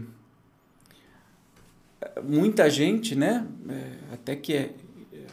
muita 2.23 2.67
gente, 2.67 3.15
né, 3.15 3.45
é, 3.69 4.13
até 4.13 4.35
que 4.35 4.53
é 4.53 4.73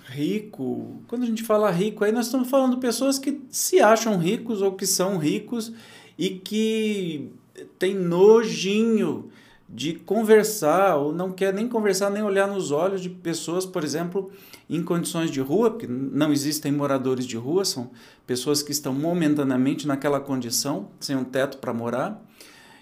rico, 0.08 1.02
quando 1.06 1.22
a 1.22 1.26
gente 1.26 1.42
fala 1.42 1.70
rico, 1.70 2.02
aí 2.02 2.10
nós 2.10 2.26
estamos 2.26 2.48
falando 2.48 2.74
de 2.74 2.80
pessoas 2.80 3.18
que 3.18 3.42
se 3.50 3.78
acham 3.80 4.16
ricos 4.16 4.62
ou 4.62 4.72
que 4.72 4.86
são 4.86 5.18
ricos 5.18 5.72
e 6.16 6.30
que 6.30 7.30
tem 7.78 7.94
nojinho 7.94 9.30
de 9.68 9.92
conversar 9.92 10.96
ou 10.96 11.12
não 11.12 11.30
quer 11.30 11.52
nem 11.52 11.68
conversar 11.68 12.08
nem 12.08 12.22
olhar 12.22 12.48
nos 12.48 12.70
olhos 12.70 13.02
de 13.02 13.10
pessoas, 13.10 13.66
por 13.66 13.84
exemplo, 13.84 14.30
em 14.68 14.82
condições 14.82 15.30
de 15.30 15.40
rua, 15.40 15.70
porque 15.70 15.86
não 15.86 16.32
existem 16.32 16.72
moradores 16.72 17.26
de 17.26 17.36
rua, 17.36 17.66
são 17.66 17.90
pessoas 18.26 18.62
que 18.62 18.72
estão 18.72 18.94
momentaneamente 18.94 19.86
naquela 19.86 20.20
condição, 20.20 20.88
sem 20.98 21.14
um 21.14 21.24
teto 21.24 21.58
para 21.58 21.74
morar. 21.74 22.24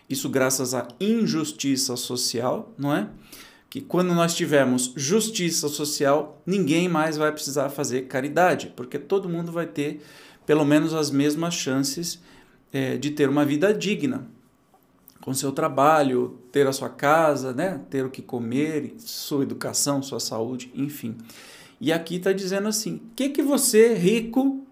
Isso 0.09 0.29
graças 0.29 0.75
à 0.75 0.87
injustiça 1.01 1.97
social, 1.97 2.73
não 2.79 2.95
é? 2.95 3.09
Que 3.77 3.83
quando 3.83 4.15
nós 4.15 4.35
tivermos 4.35 4.95
justiça 4.97 5.69
social, 5.69 6.41
ninguém 6.47 6.89
mais 6.89 7.19
vai 7.19 7.31
precisar 7.31 7.69
fazer 7.69 8.07
caridade, 8.07 8.73
porque 8.75 8.99
todo 8.99 9.29
mundo 9.29 9.53
vai 9.53 9.67
ter 9.67 10.01
pelo 10.47 10.65
menos 10.65 10.95
as 10.95 11.11
mesmas 11.11 11.53
chances 11.53 12.19
é, 12.73 12.97
de 12.97 13.11
ter 13.11 13.29
uma 13.29 13.45
vida 13.45 13.75
digna 13.75 14.27
com 15.21 15.35
seu 15.35 15.53
trabalho, 15.53 16.39
ter 16.51 16.67
a 16.67 16.73
sua 16.73 16.89
casa, 16.89 17.53
né? 17.53 17.83
ter 17.91 18.03
o 18.03 18.09
que 18.09 18.23
comer, 18.23 18.95
sua 18.97 19.43
educação, 19.43 20.03
sua 20.03 20.21
saúde, 20.21 20.73
enfim. 20.75 21.15
E 21.79 21.93
aqui 21.93 22.17
está 22.17 22.33
dizendo 22.33 22.69
assim: 22.69 22.95
o 22.95 23.15
que, 23.15 23.29
que 23.29 23.43
você, 23.43 23.93
rico, 23.93 24.65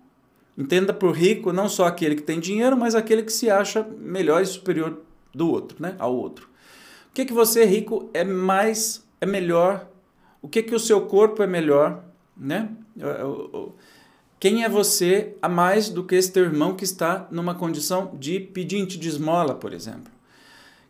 entenda 0.56 0.94
por 0.94 1.14
rico 1.14 1.52
não 1.52 1.68
só 1.68 1.84
aquele 1.84 2.14
que 2.14 2.22
tem 2.22 2.40
dinheiro, 2.40 2.74
mas 2.74 2.94
aquele 2.94 3.22
que 3.22 3.32
se 3.34 3.50
acha 3.50 3.86
melhor 3.98 4.40
e 4.40 4.46
superior 4.46 5.02
do 5.34 5.50
outro, 5.50 5.76
né? 5.78 5.94
ao 5.98 6.16
outro. 6.16 6.53
O 7.14 7.16
que, 7.22 7.26
que 7.26 7.32
você, 7.32 7.64
rico, 7.64 8.10
é 8.12 8.24
mais, 8.24 9.06
é 9.20 9.26
melhor? 9.26 9.86
O 10.42 10.48
que, 10.48 10.64
que 10.64 10.74
o 10.74 10.80
seu 10.80 11.02
corpo 11.02 11.44
é 11.44 11.46
melhor? 11.46 12.02
Né? 12.36 12.70
Quem 14.40 14.64
é 14.64 14.68
você 14.68 15.36
a 15.40 15.48
mais 15.48 15.88
do 15.88 16.02
que 16.02 16.16
esse 16.16 16.32
teu 16.32 16.42
irmão 16.42 16.74
que 16.74 16.82
está 16.82 17.28
numa 17.30 17.54
condição 17.54 18.10
de 18.18 18.40
pedinte 18.40 18.98
de 18.98 19.08
esmola, 19.08 19.54
por 19.54 19.72
exemplo? 19.72 20.10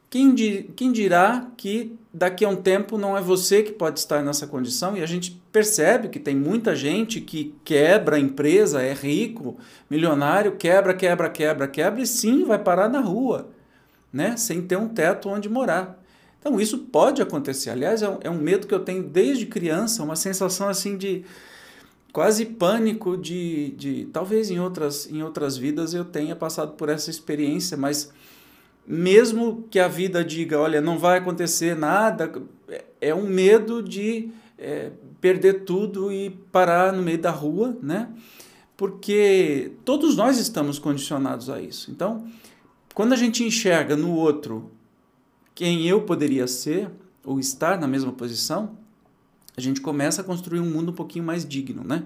Quem, 0.09 0.35
di, 0.35 0.71
quem 0.75 0.93
dirá 0.93 1.47
que 1.59 1.95
daqui 2.11 2.43
a 2.43 2.49
um 2.49 2.57
tempo 2.57 2.97
não 2.97 3.15
é 3.19 3.21
você 3.21 3.63
que 3.63 3.73
pode 3.73 3.99
estar 3.99 4.23
nessa 4.23 4.47
condição? 4.47 4.97
E 4.97 5.03
a 5.03 5.07
gente 5.07 5.43
percebe 5.53 6.09
que 6.09 6.19
tem 6.19 6.35
muita 6.35 6.75
gente 6.75 7.21
que 7.21 7.55
quebra 7.63 8.17
a 8.17 8.19
empresa, 8.19 8.81
é 8.81 8.95
rico, 8.95 9.59
milionário, 9.91 10.57
quebra, 10.57 10.95
quebra, 10.95 11.29
quebra, 11.29 11.69
quebra 11.69 12.01
e 12.01 12.07
sim 12.07 12.45
vai 12.45 12.59
parar 12.59 12.89
na 12.89 13.01
rua, 13.01 13.51
né? 14.11 14.39
sem 14.39 14.63
ter 14.63 14.79
um 14.79 14.89
teto 14.89 15.29
onde 15.29 15.51
morar. 15.51 16.03
Então 16.45 16.61
isso 16.61 16.77
pode 16.77 17.23
acontecer. 17.23 17.71
Aliás, 17.71 18.03
é 18.03 18.09
um, 18.09 18.19
é 18.21 18.29
um 18.29 18.37
medo 18.37 18.67
que 18.67 18.75
eu 18.75 18.81
tenho 18.81 19.03
desde 19.03 19.47
criança, 19.47 20.03
uma 20.03 20.15
sensação 20.15 20.69
assim 20.69 20.99
de 20.99 21.25
quase 22.13 22.45
pânico 22.45 23.17
de, 23.17 23.71
de 23.71 24.05
talvez 24.13 24.51
em 24.51 24.61
outras, 24.61 25.11
em 25.11 25.23
outras 25.23 25.57
vidas 25.57 25.95
eu 25.95 26.05
tenha 26.05 26.37
passado 26.37 26.73
por 26.75 26.91
essa 26.91 27.09
experiência, 27.09 27.79
mas 27.79 28.13
mesmo 28.87 29.65
que 29.71 29.81
a 29.81 29.89
vida 29.89 30.23
diga, 30.23 30.61
olha, 30.61 30.83
não 30.83 30.99
vai 30.99 31.17
acontecer 31.17 31.75
nada, 31.75 32.31
é 33.01 33.15
um 33.15 33.27
medo 33.27 33.83
de 33.83 34.29
é, 34.59 34.91
perder 35.23 35.65
tudo 35.65 36.13
e 36.13 36.29
parar 36.53 36.93
no 36.93 37.03
meio 37.03 37.19
da 37.19 37.31
rua, 37.31 37.75
né? 37.83 38.11
Porque 38.77 39.73
todos 39.83 40.15
nós 40.15 40.39
estamos 40.39 40.79
condicionados 40.79 41.49
a 41.49 41.59
isso. 41.59 41.91
Então, 41.91 42.27
quando 42.93 43.15
a 43.15 43.17
gente 43.17 43.43
enxerga 43.43 43.97
no 43.97 44.15
outro 44.15 44.71
quem 45.55 45.87
eu 45.87 46.03
poderia 46.03 46.47
ser 46.47 46.91
ou 47.25 47.39
estar 47.39 47.79
na 47.79 47.87
mesma 47.87 48.13
posição, 48.13 48.77
a 49.57 49.61
gente 49.61 49.81
começa 49.81 50.21
a 50.21 50.25
construir 50.25 50.59
um 50.59 50.69
mundo 50.69 50.91
um 50.91 50.95
pouquinho 50.95 51.25
mais 51.25 51.47
digno, 51.47 51.85
né? 51.85 52.03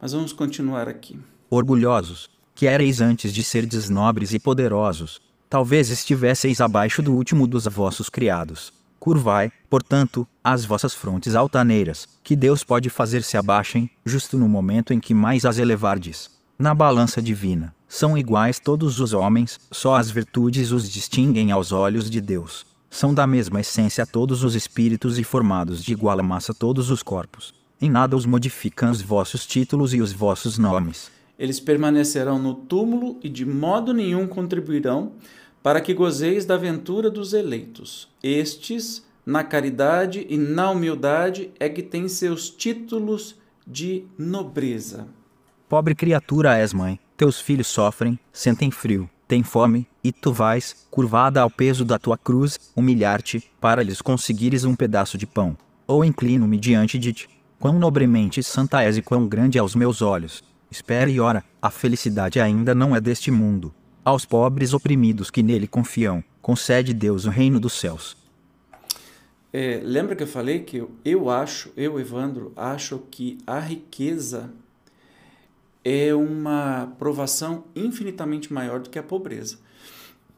Mas 0.00 0.12
vamos 0.12 0.32
continuar 0.32 0.88
aqui. 0.88 1.18
Orgulhosos, 1.50 2.30
que 2.54 2.66
erais 2.66 3.00
antes 3.00 3.32
de 3.32 3.42
ser 3.42 3.66
desnobres 3.66 4.32
e 4.32 4.38
poderosos, 4.38 5.20
talvez 5.50 5.90
estivesseis 5.90 6.60
abaixo 6.60 7.02
do 7.02 7.12
último 7.12 7.46
dos 7.46 7.64
vossos 7.64 8.08
criados. 8.08 8.72
Curvai, 9.00 9.52
portanto, 9.68 10.26
as 10.42 10.64
vossas 10.64 10.94
frontes 10.94 11.34
altaneiras, 11.34 12.08
que 12.22 12.36
Deus 12.36 12.62
pode 12.62 12.88
fazer 12.88 13.22
se 13.22 13.36
abaixem, 13.36 13.90
justo 14.04 14.38
no 14.38 14.48
momento 14.48 14.94
em 14.94 15.00
que 15.00 15.12
mais 15.12 15.44
as 15.44 15.58
elevardes. 15.58 16.30
Na 16.56 16.72
balança 16.72 17.20
divina, 17.20 17.74
são 17.88 18.16
iguais 18.16 18.60
todos 18.60 19.00
os 19.00 19.12
homens, 19.12 19.58
só 19.70 19.96
as 19.96 20.10
virtudes 20.10 20.70
os 20.70 20.88
distinguem 20.88 21.50
aos 21.50 21.72
olhos 21.72 22.08
de 22.08 22.20
Deus. 22.20 22.64
São 22.94 23.12
da 23.12 23.26
mesma 23.26 23.60
essência 23.60 24.06
todos 24.06 24.44
os 24.44 24.54
espíritos 24.54 25.18
e 25.18 25.24
formados 25.24 25.82
de 25.82 25.90
igual 25.90 26.22
massa 26.22 26.54
todos 26.54 26.92
os 26.92 27.02
corpos. 27.02 27.52
Em 27.82 27.90
nada 27.90 28.16
os 28.16 28.24
modificam 28.24 28.88
os 28.88 29.02
vossos 29.02 29.44
títulos 29.44 29.92
e 29.92 30.00
os 30.00 30.12
vossos 30.12 30.58
nomes. 30.58 31.10
Eles 31.36 31.58
permanecerão 31.58 32.38
no 32.38 32.54
túmulo 32.54 33.18
e 33.20 33.28
de 33.28 33.44
modo 33.44 33.92
nenhum 33.92 34.28
contribuirão 34.28 35.10
para 35.60 35.80
que 35.80 35.92
gozeis 35.92 36.46
da 36.46 36.56
ventura 36.56 37.10
dos 37.10 37.32
eleitos. 37.32 38.08
Estes, 38.22 39.04
na 39.26 39.42
caridade 39.42 40.24
e 40.30 40.36
na 40.36 40.70
humildade, 40.70 41.50
é 41.58 41.68
que 41.68 41.82
têm 41.82 42.06
seus 42.06 42.48
títulos 42.48 43.34
de 43.66 44.04
nobreza. 44.16 45.08
Pobre 45.68 45.96
criatura 45.96 46.58
és, 46.58 46.72
mãe, 46.72 47.00
teus 47.16 47.40
filhos 47.40 47.66
sofrem, 47.66 48.16
sentem 48.32 48.70
frio, 48.70 49.10
têm 49.26 49.42
fome, 49.42 49.84
e 50.04 50.12
tu 50.12 50.30
vais, 50.30 50.86
curvada 50.90 51.40
ao 51.40 51.50
peso 51.50 51.82
da 51.82 51.98
tua 51.98 52.18
cruz, 52.18 52.60
humilhar-te, 52.76 53.50
para 53.58 53.82
lhes 53.82 54.02
conseguires 54.02 54.64
um 54.64 54.76
pedaço 54.76 55.16
de 55.16 55.26
pão. 55.26 55.56
Ou 55.86 56.04
inclino-me 56.04 56.58
diante 56.58 56.98
de 56.98 57.14
ti. 57.14 57.28
Quão 57.58 57.78
nobremente 57.78 58.42
santa 58.42 58.82
és 58.82 58.98
e 58.98 59.02
quão 59.02 59.26
grande 59.26 59.58
aos 59.58 59.74
meus 59.74 60.02
olhos. 60.02 60.44
Espera 60.70 61.10
e 61.10 61.18
ora, 61.18 61.42
a 61.62 61.70
felicidade 61.70 62.38
ainda 62.38 62.74
não 62.74 62.94
é 62.94 63.00
deste 63.00 63.30
mundo. 63.30 63.74
Aos 64.04 64.26
pobres 64.26 64.74
oprimidos 64.74 65.30
que 65.30 65.42
nele 65.42 65.66
confiam, 65.66 66.22
concede 66.42 66.92
Deus 66.92 67.24
o 67.24 67.30
reino 67.30 67.58
dos 67.58 67.72
céus. 67.72 68.14
É, 69.50 69.80
lembra 69.82 70.14
que 70.14 70.22
eu 70.22 70.26
falei 70.26 70.60
que 70.60 70.78
eu, 70.78 70.90
eu 71.04 71.30
acho, 71.30 71.72
eu, 71.76 71.98
Evandro, 71.98 72.52
acho 72.56 72.98
que 73.10 73.38
a 73.46 73.60
riqueza 73.60 74.50
é 75.84 76.14
uma 76.14 76.92
provação 76.98 77.64
infinitamente 77.76 78.52
maior 78.52 78.80
do 78.80 78.88
que 78.88 78.98
a 78.98 79.02
pobreza. 79.02 79.58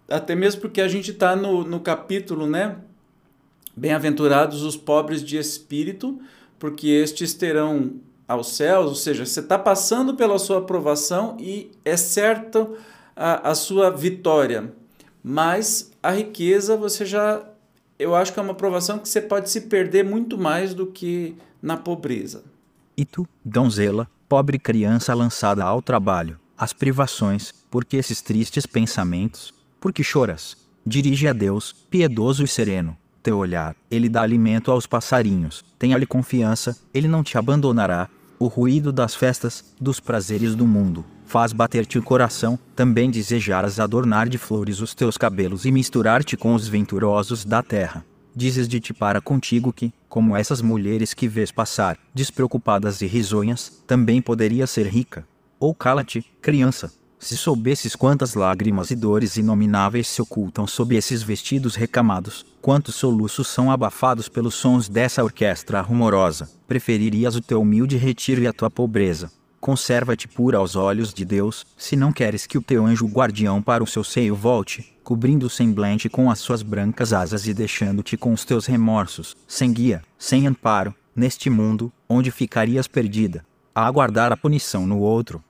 Até 0.09 0.35
mesmo 0.35 0.61
porque 0.61 0.81
a 0.81 0.88
gente 0.88 1.12
está 1.12 1.37
no, 1.37 1.65
no 1.65 1.81
capítulo, 1.81 2.47
né? 2.47 2.76
Bem-aventurados 3.76 4.62
os 4.62 4.76
pobres 4.76 5.23
de 5.23 5.37
espírito, 5.37 6.21
porque 6.59 6.88
estes 6.88 7.35
terão 7.35 7.95
aos 8.26 8.57
céus, 8.57 8.87
ou 8.87 8.95
seja, 8.95 9.25
você 9.25 9.41
está 9.41 9.59
passando 9.59 10.15
pela 10.15 10.38
sua 10.38 10.59
aprovação 10.59 11.37
e 11.38 11.71
é 11.85 11.97
certo 11.97 12.76
a, 13.15 13.50
a 13.50 13.55
sua 13.55 13.91
vitória. 13.91 14.73
Mas 15.23 15.93
a 16.03 16.11
riqueza 16.11 16.76
você 16.76 17.05
já. 17.05 17.45
Eu 17.99 18.15
acho 18.15 18.33
que 18.33 18.38
é 18.38 18.43
uma 18.43 18.55
provação 18.55 18.99
que 18.99 19.09
você 19.09 19.21
pode 19.21 19.50
se 19.50 19.62
perder 19.62 20.05
muito 20.05 20.37
mais 20.37 20.75
do 20.75 20.87
que 20.87 21.37
na 21.62 21.76
pobreza. 21.76 22.45
E 22.97 23.05
tu, 23.05 23.26
donzela, 23.45 24.09
pobre 24.28 24.59
criança 24.59 25.14
lançada 25.14 25.64
ao 25.64 25.80
trabalho, 25.80 26.38
às 26.56 26.73
privações, 26.73 27.52
porque 27.71 27.97
esses 27.97 28.21
tristes 28.21 28.66
pensamentos? 28.66 29.54
Por 29.80 29.92
que 29.92 30.02
choras? 30.02 30.56
Dirige 30.85 31.28
a 31.28 31.33
Deus, 31.33 31.73
piedoso 31.90 32.45
e 32.45 32.49
sereno, 32.49 32.97
teu 33.23 33.38
olhar, 33.38 33.75
ele 33.90 34.09
dá 34.09 34.23
alimento 34.23 34.71
aos 34.71 34.87
passarinhos, 34.87 35.64
tenha-lhe 35.78 36.06
confiança, 36.06 36.78
ele 36.95 37.09
não 37.09 37.25
te 37.25 37.37
abandonará. 37.37 38.09
O 38.38 38.47
ruído 38.47 38.92
das 38.92 39.14
festas, 39.14 39.75
dos 39.80 39.99
prazeres 39.99 40.54
do 40.54 40.66
mundo, 40.66 41.04
faz 41.25 41.52
bater-te 41.52 41.99
o 41.99 42.02
coração, 42.02 42.59
também 42.76 43.11
desejaras 43.11 43.80
adornar 43.80 44.28
de 44.28 44.38
flores 44.38 44.80
os 44.80 44.95
teus 44.95 45.16
cabelos 45.16 45.64
e 45.64 45.73
misturar-te 45.73 46.37
com 46.37 46.54
os 46.54 46.68
venturosos 46.68 47.45
da 47.45 47.62
terra. 47.62 48.04
Dizes 48.37 48.69
de 48.69 48.78
ti 48.78 48.93
para 48.93 49.21
contigo 49.21 49.73
que, 49.73 49.90
como 50.07 50.37
essas 50.37 50.61
mulheres 50.61 51.14
que 51.14 51.26
vês 51.26 51.50
passar, 51.50 51.99
despreocupadas 52.14 53.00
e 53.00 53.07
risonhas, 53.07 53.83
também 53.87 54.21
poderia 54.21 54.66
ser 54.66 54.87
rica. 54.87 55.26
Ou 55.59 55.75
cala-te, 55.75 56.23
criança. 56.43 56.93
Se 57.19 57.35
soubesses 57.35 57.97
quantas 57.97 58.35
lágrimas 58.35 58.90
e 58.90 58.95
dores 58.95 59.38
inomináveis 59.38 60.07
se 60.07 60.21
ocultam 60.21 60.66
sob 60.66 60.95
esses 60.95 61.23
vestidos 61.23 61.75
recamados, 61.75 62.45
quantos 62.61 62.97
soluços 62.97 63.49
são 63.49 63.71
abafados 63.71 64.28
pelos 64.28 64.55
sons 64.55 64.87
dessa 64.87 65.25
orquestra 65.25 65.81
rumorosa, 65.81 66.50
preferirias 66.69 67.35
o 67.35 67.40
teu 67.40 67.62
humilde 67.62 67.97
retiro 67.97 68.43
e 68.43 68.47
a 68.47 68.52
tua 68.52 68.71
pobreza. 68.71 69.33
Conserva-te 69.59 70.28
pura 70.28 70.59
aos 70.59 70.76
olhos 70.76 71.14
de 71.14 71.25
Deus, 71.25 71.64
se 71.76 71.97
não 71.97 72.12
queres 72.12 72.47
que 72.47 72.59
o 72.59 72.62
teu 72.62 72.85
anjo 72.85 73.07
guardião 73.07 73.62
para 73.62 73.83
o 73.83 73.87
seu 73.87 74.05
seio 74.05 74.37
volte, 74.37 74.96
cobrindo 75.06 75.46
o 75.46 75.48
semblante 75.48 76.08
com 76.08 76.28
as 76.28 76.40
suas 76.40 76.62
brancas 76.62 77.12
asas 77.12 77.46
e 77.46 77.54
deixando-te 77.54 78.16
com 78.16 78.32
os 78.32 78.44
teus 78.44 78.66
remorsos, 78.66 79.36
sem 79.46 79.72
guia, 79.72 80.02
sem 80.18 80.48
amparo, 80.48 80.92
neste 81.14 81.48
mundo, 81.48 81.92
onde 82.08 82.32
ficarias 82.32 82.88
perdida, 82.88 83.46
a 83.72 83.86
aguardar 83.86 84.32
a 84.32 84.36
punição 84.36 84.84
no 84.84 84.98
outro. 84.98 85.40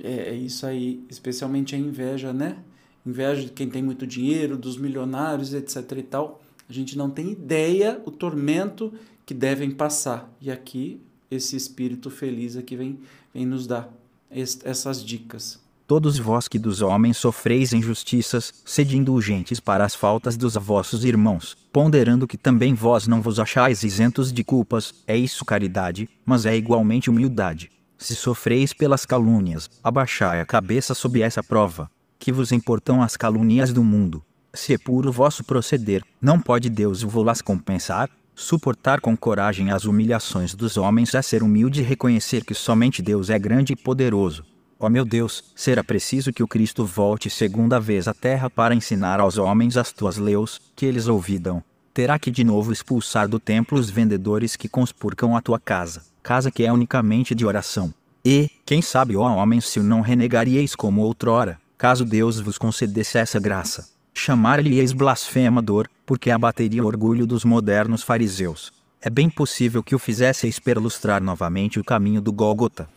É, 0.00 0.28
é 0.28 0.34
isso 0.36 0.64
aí, 0.64 1.04
especialmente 1.10 1.74
a 1.74 1.78
inveja, 1.78 2.32
né? 2.32 2.58
Inveja 3.04 3.42
de 3.42 3.50
quem 3.50 3.68
tem 3.68 3.82
muito 3.82 4.06
dinheiro, 4.06 4.56
dos 4.56 4.78
milionários, 4.78 5.54
etc 5.54 5.98
e 5.98 6.02
tal. 6.04 6.40
A 6.68 6.72
gente 6.72 6.96
não 6.96 7.10
tem 7.10 7.32
ideia 7.32 8.00
o 8.06 8.12
tormento 8.12 8.92
que 9.26 9.34
devem 9.34 9.72
passar. 9.72 10.32
E 10.40 10.52
aqui 10.52 11.00
esse 11.28 11.56
espírito 11.56 12.10
feliz 12.10 12.56
aqui 12.56 12.76
vem, 12.76 13.00
vem 13.34 13.44
nos 13.44 13.66
dar 13.66 13.92
essas 14.30 15.04
dicas. 15.04 15.60
Todos 15.88 16.18
vós 16.18 16.46
que 16.48 16.58
dos 16.58 16.82
homens 16.82 17.16
sofreis 17.16 17.72
injustiças, 17.72 18.52
sede 18.62 18.98
indulgentes 18.98 19.58
para 19.58 19.86
as 19.86 19.94
faltas 19.94 20.36
dos 20.36 20.52
vossos 20.52 21.02
irmãos, 21.02 21.56
ponderando 21.72 22.26
que 22.26 22.36
também 22.36 22.74
vós 22.74 23.06
não 23.06 23.22
vos 23.22 23.40
achais 23.40 23.82
isentos 23.82 24.30
de 24.30 24.44
culpas, 24.44 24.92
é 25.06 25.16
isso 25.16 25.46
caridade, 25.46 26.06
mas 26.26 26.44
é 26.44 26.54
igualmente 26.54 27.08
humildade. 27.08 27.70
Se 27.96 28.14
sofreis 28.14 28.74
pelas 28.74 29.06
calúnias, 29.06 29.70
abaixai 29.82 30.42
a 30.42 30.44
cabeça 30.44 30.92
sob 30.92 31.22
essa 31.22 31.42
prova. 31.42 31.90
Que 32.18 32.30
vos 32.30 32.52
importam 32.52 33.02
as 33.02 33.16
calúnias 33.16 33.72
do 33.72 33.82
mundo? 33.82 34.22
Se 34.52 34.74
é 34.74 34.78
puro 34.78 35.10
vosso 35.10 35.42
proceder, 35.42 36.02
não 36.20 36.38
pode 36.38 36.68
Deus 36.68 37.02
vô-las 37.02 37.40
compensar? 37.40 38.10
Suportar 38.34 39.00
com 39.00 39.16
coragem 39.16 39.70
as 39.70 39.86
humilhações 39.86 40.54
dos 40.54 40.76
homens 40.76 41.14
é 41.14 41.22
ser 41.22 41.42
humilde 41.42 41.80
e 41.80 41.84
reconhecer 41.84 42.44
que 42.44 42.52
somente 42.52 43.00
Deus 43.00 43.30
é 43.30 43.38
grande 43.38 43.72
e 43.72 43.76
poderoso. 43.76 44.44
Ó 44.80 44.86
oh 44.86 44.90
meu 44.90 45.04
Deus, 45.04 45.44
será 45.56 45.82
preciso 45.82 46.32
que 46.32 46.42
o 46.42 46.48
Cristo 46.48 46.84
volte 46.84 47.28
segunda 47.28 47.80
vez 47.80 48.06
à 48.06 48.14
terra 48.14 48.48
para 48.48 48.74
ensinar 48.74 49.18
aos 49.18 49.36
homens 49.36 49.76
as 49.76 49.92
tuas 49.92 50.16
leis, 50.16 50.60
que 50.76 50.86
eles 50.86 51.08
ouvidam. 51.08 51.62
Terá 51.92 52.18
que 52.18 52.30
de 52.30 52.44
novo 52.44 52.72
expulsar 52.72 53.28
do 53.28 53.40
templo 53.40 53.78
os 53.78 53.90
vendedores 53.90 54.54
que 54.54 54.68
conspurcam 54.68 55.36
a 55.36 55.40
tua 55.40 55.58
casa, 55.58 56.02
casa 56.22 56.50
que 56.50 56.64
é 56.64 56.72
unicamente 56.72 57.34
de 57.34 57.44
oração. 57.44 57.92
E, 58.24 58.50
quem 58.64 58.80
sabe, 58.80 59.16
ó 59.16 59.22
homens, 59.22 59.66
se 59.66 59.80
o 59.80 59.82
não 59.82 60.00
renegaríeis 60.00 60.76
como 60.76 61.02
outrora, 61.02 61.58
caso 61.76 62.04
Deus 62.04 62.38
vos 62.38 62.56
concedesse 62.56 63.18
essa 63.18 63.40
graça 63.40 63.98
chamar-lhe-eis 64.18 64.92
blasfemador, 64.92 65.88
porque 66.04 66.30
abateria 66.30 66.82
o 66.82 66.86
orgulho 66.86 67.26
dos 67.26 67.44
modernos 67.44 68.02
fariseus. 68.02 68.72
É 69.00 69.08
bem 69.08 69.30
possível 69.30 69.82
que 69.82 69.94
o 69.94 69.98
fizesseis 69.98 70.58
perlustrar 70.58 71.22
novamente 71.22 71.78
o 71.78 71.84
caminho 71.84 72.20
do 72.20 72.32
Gólgota. 72.32 72.88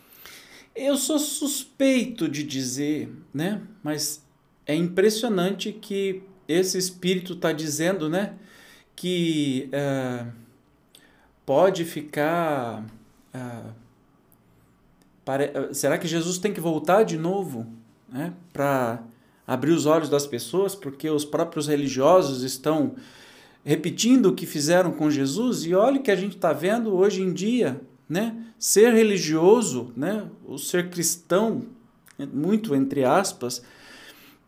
Eu 0.75 0.95
sou 0.97 1.19
suspeito 1.19 2.29
de 2.29 2.43
dizer, 2.43 3.11
né? 3.33 3.61
Mas 3.83 4.25
é 4.65 4.73
impressionante 4.73 5.71
que 5.71 6.23
esse 6.47 6.77
espírito 6.77 7.33
está 7.33 7.51
dizendo, 7.51 8.09
né? 8.09 8.35
Que 8.95 9.69
uh, 9.69 10.31
pode 11.45 11.83
ficar. 11.83 12.85
Uh, 13.33 13.73
pare... 15.25 15.73
Será 15.73 15.97
que 15.97 16.07
Jesus 16.07 16.37
tem 16.37 16.53
que 16.53 16.61
voltar 16.61 17.03
de 17.03 17.17
novo, 17.17 17.67
né? 18.07 18.33
Para 18.53 19.03
abrir 19.45 19.71
os 19.71 19.85
olhos 19.85 20.07
das 20.09 20.25
pessoas, 20.25 20.73
porque 20.73 21.09
os 21.09 21.25
próprios 21.25 21.67
religiosos 21.67 22.43
estão 22.43 22.95
repetindo 23.63 24.27
o 24.27 24.35
que 24.35 24.45
fizeram 24.45 24.91
com 24.91 25.11
Jesus, 25.11 25.65
e 25.65 25.75
olha 25.75 25.99
o 25.99 26.03
que 26.03 26.11
a 26.11 26.15
gente 26.15 26.35
está 26.35 26.53
vendo 26.53 26.95
hoje 26.95 27.21
em 27.21 27.33
dia, 27.33 27.81
né? 28.11 28.35
Ser 28.59 28.93
religioso, 28.93 29.93
né? 29.95 30.27
o 30.45 30.57
ser 30.57 30.89
cristão, 30.89 31.61
muito 32.33 32.75
entre 32.75 33.05
aspas, 33.05 33.63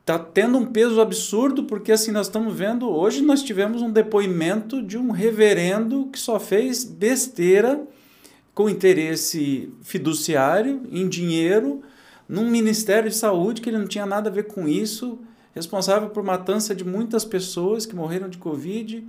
está 0.01 0.19
tendo 0.19 0.57
um 0.57 0.65
peso 0.65 0.99
absurdo, 0.99 1.63
porque 1.63 1.93
assim 1.93 2.11
nós 2.11 2.27
estamos 2.27 2.53
vendo, 2.53 2.89
hoje 2.89 3.21
nós 3.21 3.41
tivemos 3.41 3.81
um 3.81 3.89
depoimento 3.89 4.83
de 4.83 4.97
um 4.97 5.11
reverendo 5.11 6.09
que 6.11 6.19
só 6.19 6.41
fez 6.41 6.83
besteira 6.83 7.87
com 8.53 8.69
interesse 8.69 9.71
fiduciário 9.81 10.81
em 10.91 11.07
dinheiro, 11.07 11.81
num 12.27 12.49
Ministério 12.49 13.09
de 13.09 13.15
Saúde 13.15 13.61
que 13.61 13.69
ele 13.69 13.77
não 13.77 13.87
tinha 13.87 14.05
nada 14.05 14.29
a 14.29 14.33
ver 14.33 14.43
com 14.43 14.67
isso, 14.67 15.19
responsável 15.55 16.09
por 16.09 16.21
matança 16.21 16.75
de 16.75 16.83
muitas 16.83 17.23
pessoas 17.23 17.85
que 17.85 17.95
morreram 17.95 18.27
de 18.27 18.37
Covid. 18.37 19.07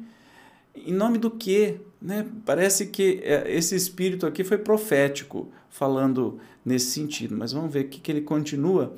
Em 0.74 0.92
nome 0.92 1.18
do 1.18 1.30
quê? 1.30 1.80
Né? 2.00 2.26
Parece 2.44 2.86
que 2.86 3.20
é, 3.22 3.50
esse 3.50 3.74
espírito 3.74 4.26
aqui 4.26 4.44
foi 4.44 4.58
profético, 4.58 5.48
falando 5.70 6.38
nesse 6.64 6.90
sentido. 6.90 7.36
Mas 7.36 7.52
vamos 7.52 7.72
ver 7.72 7.86
o 7.86 7.88
que, 7.88 8.10
ele 8.10 8.20
continua, 8.20 8.94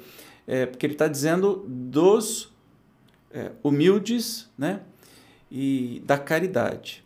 é, 0.47 0.67
porque 0.67 0.87
ele 0.87 0.95
está 0.95 1.07
dizendo 1.07 1.65
dos 1.69 2.53
é, 3.31 3.53
humildes 3.63 4.49
né? 4.57 4.81
e 5.51 6.03
da 6.05 6.19
caridade. 6.19 7.05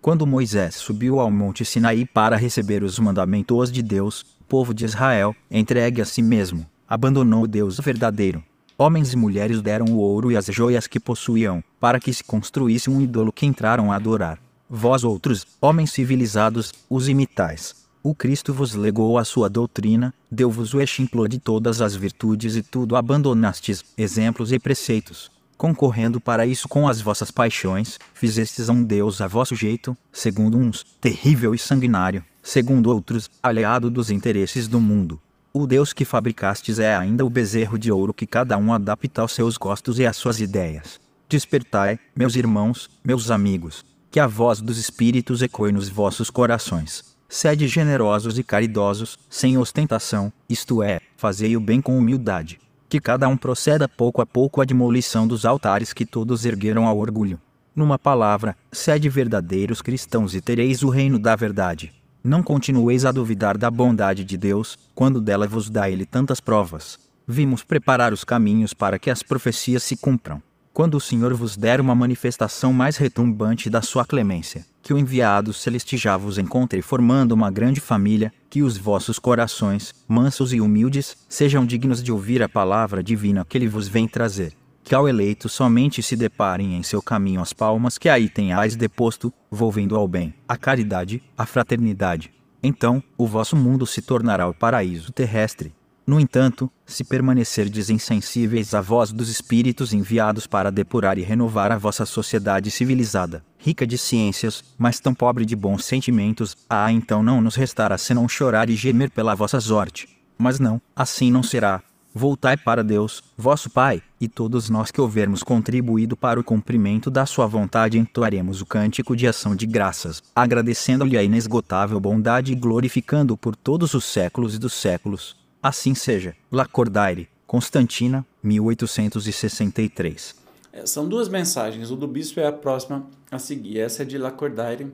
Quando 0.00 0.26
Moisés 0.26 0.76
subiu 0.76 1.18
ao 1.18 1.30
monte 1.30 1.64
Sinaí 1.64 2.06
para 2.06 2.36
receber 2.36 2.82
os 2.82 2.98
mandamentos 2.98 3.72
de 3.72 3.82
Deus, 3.82 4.24
povo 4.48 4.72
de 4.72 4.84
Israel, 4.84 5.34
entregue 5.50 6.00
a 6.00 6.04
si 6.04 6.22
mesmo, 6.22 6.64
abandonou 6.88 7.42
o 7.42 7.48
Deus 7.48 7.78
verdadeiro. 7.80 8.42
Homens 8.78 9.14
e 9.14 9.16
mulheres 9.16 9.62
deram 9.62 9.86
o 9.86 9.96
ouro 9.96 10.30
e 10.30 10.36
as 10.36 10.44
joias 10.46 10.86
que 10.86 11.00
possuíam, 11.00 11.64
para 11.80 11.98
que 11.98 12.12
se 12.12 12.22
construísse 12.22 12.90
um 12.90 13.00
ídolo 13.00 13.32
que 13.32 13.46
entraram 13.46 13.90
a 13.90 13.96
adorar. 13.96 14.38
Vós 14.68 15.02
outros, 15.02 15.46
homens 15.62 15.92
civilizados, 15.92 16.74
os 16.90 17.08
imitais. 17.08 17.86
O 18.02 18.14
Cristo 18.14 18.52
vos 18.52 18.74
legou 18.74 19.16
a 19.16 19.24
sua 19.24 19.48
doutrina, 19.48 20.12
deu-vos 20.30 20.74
o 20.74 20.80
exemplo 20.82 21.26
de 21.26 21.38
todas 21.38 21.80
as 21.80 21.96
virtudes 21.96 22.54
e 22.54 22.62
tudo 22.62 22.96
abandonastes, 22.96 23.82
exemplos 23.96 24.52
e 24.52 24.58
preceitos. 24.58 25.30
Concorrendo 25.56 26.20
para 26.20 26.46
isso 26.46 26.68
com 26.68 26.86
as 26.86 27.00
vossas 27.00 27.30
paixões, 27.30 27.98
fizestes 28.12 28.68
a 28.68 28.72
um 28.74 28.84
Deus 28.84 29.22
a 29.22 29.26
vosso 29.26 29.54
jeito, 29.56 29.96
segundo 30.12 30.58
uns, 30.58 30.84
terrível 31.00 31.54
e 31.54 31.58
sanguinário, 31.58 32.22
segundo 32.42 32.92
outros, 32.92 33.30
aliado 33.42 33.90
dos 33.90 34.10
interesses 34.10 34.68
do 34.68 34.78
mundo. 34.78 35.18
O 35.58 35.66
Deus 35.66 35.94
que 35.94 36.04
fabricastes 36.04 36.78
é 36.78 36.94
ainda 36.94 37.24
o 37.24 37.30
bezerro 37.30 37.78
de 37.78 37.90
ouro 37.90 38.12
que 38.12 38.26
cada 38.26 38.58
um 38.58 38.74
adapta 38.74 39.22
aos 39.22 39.32
seus 39.32 39.56
gostos 39.56 39.98
e 39.98 40.04
às 40.04 40.14
suas 40.14 40.38
ideias. 40.38 41.00
Despertai, 41.30 41.98
meus 42.14 42.36
irmãos, 42.36 42.90
meus 43.02 43.30
amigos, 43.30 43.82
que 44.10 44.20
a 44.20 44.26
voz 44.26 44.60
dos 44.60 44.76
espíritos 44.76 45.40
ecoe 45.40 45.72
nos 45.72 45.88
vossos 45.88 46.28
corações. 46.28 47.16
Sede 47.26 47.66
generosos 47.68 48.38
e 48.38 48.42
caridosos, 48.42 49.18
sem 49.30 49.56
ostentação, 49.56 50.30
isto 50.46 50.82
é, 50.82 51.00
fazei 51.16 51.56
o 51.56 51.60
bem 51.60 51.80
com 51.80 51.96
humildade. 51.96 52.60
Que 52.86 53.00
cada 53.00 53.26
um 53.26 53.36
proceda 53.38 53.88
pouco 53.88 54.20
a 54.20 54.26
pouco 54.26 54.60
à 54.60 54.64
demolição 54.66 55.26
dos 55.26 55.46
altares 55.46 55.94
que 55.94 56.04
todos 56.04 56.44
ergueram 56.44 56.86
ao 56.86 56.98
orgulho. 56.98 57.40
Numa 57.74 57.98
palavra, 57.98 58.54
sede 58.70 59.08
verdadeiros 59.08 59.80
cristãos 59.80 60.34
e 60.34 60.40
tereis 60.42 60.82
o 60.82 60.90
reino 60.90 61.18
da 61.18 61.34
verdade. 61.34 61.94
Não 62.26 62.42
continueis 62.42 63.04
a 63.04 63.12
duvidar 63.12 63.56
da 63.56 63.70
bondade 63.70 64.24
de 64.24 64.36
Deus, 64.36 64.76
quando 64.96 65.20
dela 65.20 65.46
vos 65.46 65.70
dá 65.70 65.88
ele 65.88 66.04
tantas 66.04 66.40
provas. 66.40 66.98
Vimos 67.24 67.62
preparar 67.62 68.12
os 68.12 68.24
caminhos 68.24 68.74
para 68.74 68.98
que 68.98 69.10
as 69.10 69.22
profecias 69.22 69.84
se 69.84 69.96
cumpram. 69.96 70.42
Quando 70.74 70.96
o 70.96 71.00
Senhor 71.00 71.32
vos 71.34 71.56
der 71.56 71.80
uma 71.80 71.94
manifestação 71.94 72.72
mais 72.72 72.96
retumbante 72.96 73.70
da 73.70 73.80
sua 73.80 74.04
clemência, 74.04 74.66
que 74.82 74.92
o 74.92 74.98
enviado 74.98 75.52
celeste 75.52 75.96
já 75.96 76.16
vos 76.16 76.36
encontre 76.36 76.82
formando 76.82 77.30
uma 77.30 77.48
grande 77.48 77.80
família, 77.80 78.32
que 78.50 78.60
os 78.60 78.76
vossos 78.76 79.20
corações, 79.20 79.94
mansos 80.08 80.52
e 80.52 80.60
humildes, 80.60 81.16
sejam 81.28 81.64
dignos 81.64 82.02
de 82.02 82.10
ouvir 82.10 82.42
a 82.42 82.48
palavra 82.48 83.04
divina 83.04 83.46
que 83.48 83.56
ele 83.56 83.68
vos 83.68 83.86
vem 83.86 84.08
trazer 84.08 84.52
que 84.86 84.94
ao 84.94 85.08
eleito 85.08 85.48
somente 85.48 86.00
se 86.00 86.14
deparem 86.14 86.76
em 86.76 86.82
seu 86.84 87.02
caminho 87.02 87.40
as 87.40 87.52
palmas 87.52 87.98
que 87.98 88.08
aí 88.08 88.28
tenhais 88.28 88.76
deposto, 88.76 89.34
volvendo 89.50 89.96
ao 89.96 90.06
bem, 90.06 90.32
à 90.48 90.56
caridade, 90.56 91.20
à 91.36 91.44
fraternidade. 91.44 92.32
Então, 92.62 93.02
o 93.18 93.26
vosso 93.26 93.56
mundo 93.56 93.84
se 93.84 94.00
tornará 94.00 94.48
o 94.48 94.54
paraíso 94.54 95.10
terrestre. 95.10 95.74
No 96.06 96.20
entanto, 96.20 96.70
se 96.86 97.02
permanecerdes 97.02 97.90
insensíveis 97.90 98.74
à 98.74 98.80
voz 98.80 99.10
dos 99.10 99.28
espíritos 99.28 99.92
enviados 99.92 100.46
para 100.46 100.70
depurar 100.70 101.18
e 101.18 101.22
renovar 101.22 101.72
a 101.72 101.78
vossa 101.78 102.06
sociedade 102.06 102.70
civilizada, 102.70 103.44
rica 103.58 103.84
de 103.84 103.98
ciências, 103.98 104.62
mas 104.78 105.00
tão 105.00 105.12
pobre 105.12 105.44
de 105.44 105.56
bons 105.56 105.84
sentimentos, 105.84 106.56
ah, 106.70 106.92
então 106.92 107.24
não 107.24 107.40
nos 107.40 107.56
restará 107.56 107.98
senão 107.98 108.28
chorar 108.28 108.70
e 108.70 108.76
gemer 108.76 109.10
pela 109.10 109.34
vossa 109.34 109.60
sorte. 109.60 110.08
Mas 110.38 110.60
não, 110.60 110.80
assim 110.94 111.32
não 111.32 111.42
será. 111.42 111.82
Voltai 112.18 112.56
para 112.56 112.82
Deus, 112.82 113.22
vosso 113.36 113.68
Pai, 113.68 114.02
e 114.18 114.26
todos 114.26 114.70
nós 114.70 114.90
que 114.90 114.98
houvermos 114.98 115.42
contribuído 115.42 116.16
para 116.16 116.40
o 116.40 116.42
cumprimento 116.42 117.10
da 117.10 117.26
Sua 117.26 117.46
vontade 117.46 117.98
entoaremos 117.98 118.62
o 118.62 118.64
cântico 118.64 119.14
de 119.14 119.26
ação 119.26 119.54
de 119.54 119.66
graças, 119.66 120.22
agradecendo-lhe 120.34 121.18
a 121.18 121.22
inesgotável 121.22 122.00
bondade 122.00 122.52
e 122.52 122.54
glorificando-o 122.54 123.36
por 123.36 123.54
todos 123.54 123.92
os 123.92 124.06
séculos 124.06 124.58
dos 124.58 124.72
séculos. 124.72 125.36
Assim 125.62 125.94
seja. 125.94 126.34
Lacordaire, 126.50 127.28
Constantina, 127.46 128.24
1863. 128.42 130.36
É, 130.72 130.86
são 130.86 131.06
duas 131.06 131.28
mensagens. 131.28 131.90
O 131.90 131.96
do 131.96 132.08
bispo 132.08 132.40
é 132.40 132.46
a 132.46 132.52
próxima 132.52 133.04
a 133.30 133.38
seguir. 133.38 133.78
Essa 133.78 134.04
é 134.04 134.06
de 134.06 134.16
Lacordaire, 134.16 134.90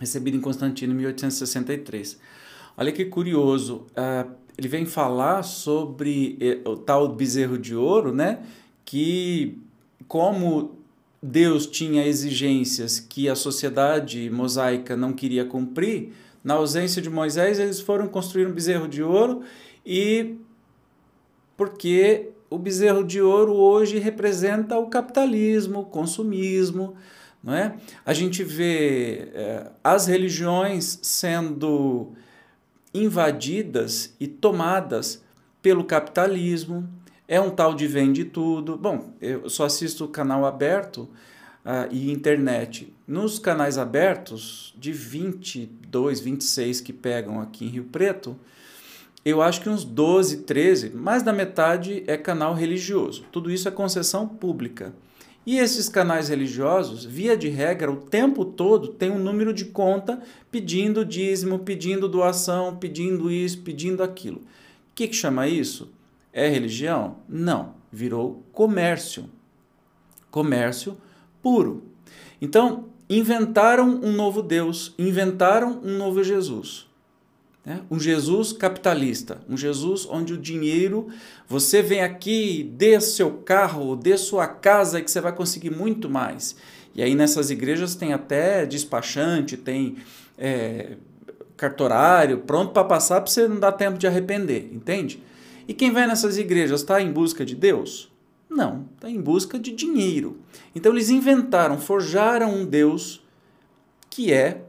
recebida 0.00 0.36
em 0.36 0.40
Constantina, 0.40 0.92
em 0.92 0.96
1863. 0.96 2.18
Olha 2.76 2.90
que 2.90 3.04
curioso. 3.04 3.86
Uh, 3.92 4.42
ele 4.56 4.68
vem 4.68 4.86
falar 4.86 5.42
sobre 5.42 6.36
eh, 6.40 6.60
o 6.68 6.76
tal 6.76 7.08
bezerro 7.08 7.58
de 7.58 7.74
ouro, 7.74 8.12
né? 8.12 8.40
Que 8.84 9.58
como 10.06 10.78
Deus 11.22 11.66
tinha 11.66 12.06
exigências 12.06 13.00
que 13.00 13.28
a 13.28 13.34
sociedade 13.34 14.28
mosaica 14.30 14.96
não 14.96 15.12
queria 15.12 15.44
cumprir, 15.44 16.12
na 16.44 16.54
ausência 16.54 17.00
de 17.00 17.08
Moisés, 17.08 17.58
eles 17.58 17.80
foram 17.80 18.06
construir 18.06 18.46
um 18.46 18.52
bezerro 18.52 18.86
de 18.86 19.02
ouro 19.02 19.40
e 19.84 20.36
porque 21.56 22.28
o 22.50 22.58
bezerro 22.58 23.02
de 23.02 23.22
ouro 23.22 23.54
hoje 23.54 23.98
representa 23.98 24.78
o 24.78 24.88
capitalismo, 24.88 25.80
o 25.80 25.84
consumismo, 25.84 26.94
não 27.42 27.54
é? 27.54 27.74
A 28.04 28.12
gente 28.12 28.44
vê 28.44 29.30
é, 29.32 29.66
as 29.82 30.06
religiões 30.06 30.98
sendo 31.02 32.12
invadidas 32.94 34.14
e 34.20 34.28
tomadas 34.28 35.22
pelo 35.60 35.84
capitalismo. 35.84 36.88
É 37.26 37.40
um 37.40 37.50
tal 37.50 37.74
de 37.74 37.86
vende 37.86 38.24
tudo. 38.24 38.76
Bom, 38.76 39.12
eu 39.20 39.50
só 39.50 39.64
assisto 39.64 40.04
o 40.04 40.08
canal 40.08 40.46
aberto 40.46 41.08
uh, 41.64 41.90
e 41.90 42.12
internet. 42.12 42.92
Nos 43.06 43.38
canais 43.38 43.76
abertos, 43.76 44.74
de 44.78 44.92
22, 44.92 46.20
26 46.20 46.80
que 46.80 46.92
pegam 46.92 47.40
aqui 47.40 47.64
em 47.64 47.68
Rio 47.68 47.84
Preto, 47.84 48.38
eu 49.24 49.40
acho 49.40 49.62
que 49.62 49.70
uns 49.70 49.84
12, 49.84 50.42
13, 50.42 50.90
mais 50.90 51.22
da 51.22 51.32
metade 51.32 52.04
é 52.06 52.16
canal 52.16 52.54
religioso. 52.54 53.24
Tudo 53.32 53.50
isso 53.50 53.66
é 53.66 53.70
concessão 53.70 54.28
pública. 54.28 54.92
E 55.46 55.58
esses 55.58 55.88
canais 55.88 56.30
religiosos, 56.30 57.04
via 57.04 57.36
de 57.36 57.48
regra, 57.48 57.92
o 57.92 57.96
tempo 57.96 58.44
todo 58.44 58.88
tem 58.88 59.10
um 59.10 59.18
número 59.18 59.52
de 59.52 59.66
conta 59.66 60.22
pedindo 60.50 61.04
dízimo, 61.04 61.58
pedindo 61.58 62.08
doação, 62.08 62.76
pedindo 62.76 63.30
isso, 63.30 63.60
pedindo 63.60 64.02
aquilo. 64.02 64.38
O 64.38 64.94
que, 64.94 65.08
que 65.08 65.14
chama 65.14 65.46
isso? 65.46 65.90
É 66.32 66.48
religião? 66.48 67.16
Não, 67.28 67.74
virou 67.92 68.42
comércio. 68.52 69.28
Comércio 70.30 70.96
puro. 71.42 71.82
Então, 72.40 72.86
inventaram 73.08 74.00
um 74.02 74.12
novo 74.12 74.42
Deus, 74.42 74.94
inventaram 74.98 75.80
um 75.84 75.98
novo 75.98 76.24
Jesus. 76.24 76.88
Né? 77.64 77.80
Um 77.90 77.98
Jesus 77.98 78.52
capitalista, 78.52 79.40
um 79.48 79.56
Jesus 79.56 80.06
onde 80.10 80.34
o 80.34 80.38
dinheiro, 80.38 81.08
você 81.48 81.80
vem 81.80 82.02
aqui, 82.02 82.70
dê 82.76 83.00
seu 83.00 83.30
carro, 83.38 83.96
dê 83.96 84.18
sua 84.18 84.46
casa, 84.46 85.00
que 85.00 85.10
você 85.10 85.20
vai 85.20 85.34
conseguir 85.34 85.70
muito 85.70 86.10
mais. 86.10 86.56
E 86.94 87.02
aí 87.02 87.14
nessas 87.14 87.50
igrejas 87.50 87.94
tem 87.94 88.12
até 88.12 88.66
despachante, 88.66 89.56
tem 89.56 89.96
é, 90.36 90.96
cartorário, 91.56 92.38
pronto 92.38 92.72
para 92.72 92.84
passar 92.84 93.20
para 93.20 93.30
você 93.30 93.48
não 93.48 93.58
dar 93.58 93.72
tempo 93.72 93.98
de 93.98 94.06
arrepender, 94.06 94.70
entende? 94.72 95.22
E 95.66 95.72
quem 95.72 95.90
vai 95.90 96.06
nessas 96.06 96.36
igrejas 96.36 96.82
está 96.82 97.00
em 97.00 97.10
busca 97.10 97.44
de 97.44 97.54
Deus? 97.54 98.12
Não, 98.48 98.86
está 98.94 99.08
em 99.08 99.20
busca 99.20 99.58
de 99.58 99.72
dinheiro. 99.72 100.38
Então 100.74 100.92
eles 100.92 101.08
inventaram, 101.08 101.78
forjaram 101.78 102.54
um 102.54 102.66
Deus 102.66 103.24
que 104.10 104.32
é 104.32 104.62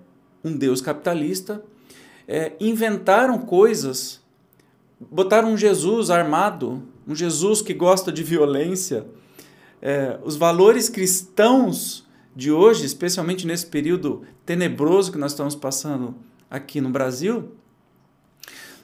um 0.44 0.56
Deus 0.56 0.82
capitalista, 0.82 1.62
é, 2.28 2.54
inventaram 2.60 3.40
coisas, 3.40 4.22
botaram 5.00 5.54
um 5.54 5.58
Jesus 5.58 6.10
armado, 6.10 6.84
um 7.08 7.16
Jesus 7.16 7.62
que 7.62 7.74
gosta 7.74 8.12
de 8.12 8.24
violência. 8.24 9.06
É, 9.82 10.20
os 10.24 10.36
valores 10.36 10.90
cristãos 10.90 12.06
de 12.36 12.52
hoje, 12.52 12.86
especialmente 12.86 13.46
nesse 13.46 13.68
período 13.68 14.24
tenebroso 14.46 15.12
que 15.12 15.18
nós 15.18 15.32
estamos 15.32 15.56
passando 15.56 16.16
aqui 16.50 16.82
no 16.82 16.90
Brasil, 16.90 17.52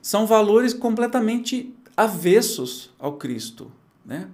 são 0.01 0.25
valores 0.25 0.73
completamente 0.73 1.73
avessos 1.95 2.91
ao 2.97 3.17
Cristo. 3.17 3.71
Né? 4.05 4.29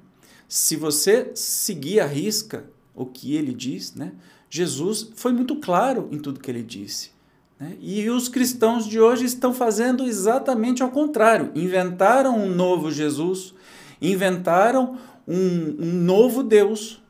Se 0.47 0.75
você 0.75 1.31
seguir 1.35 1.99
a 1.99 2.05
risca 2.05 2.65
o 2.97 3.05
que 3.05 3.35
ele 3.35 3.53
diz, 3.53 3.93
né? 3.93 4.13
Jesus 4.49 5.11
foi 5.15 5.31
muito 5.31 5.57
claro 5.57 6.09
em 6.11 6.17
tudo 6.17 6.39
que 6.39 6.49
ele 6.49 6.63
disse. 6.63 7.11
Né? 7.59 7.75
E 7.79 8.09
os 8.09 8.29
cristãos 8.29 8.87
de 8.87 8.99
hoje 8.99 9.25
estão 9.25 9.53
fazendo 9.53 10.05
exatamente 10.05 10.83
ao 10.83 10.89
contrário. 10.89 11.51
Inventaram 11.55 12.37
um 12.37 12.49
novo 12.49 12.91
Jesus, 12.91 13.53
inventaram 14.01 14.97
um, 15.27 15.75
um 15.79 15.93
novo 15.93 16.43
Deus. 16.43 17.01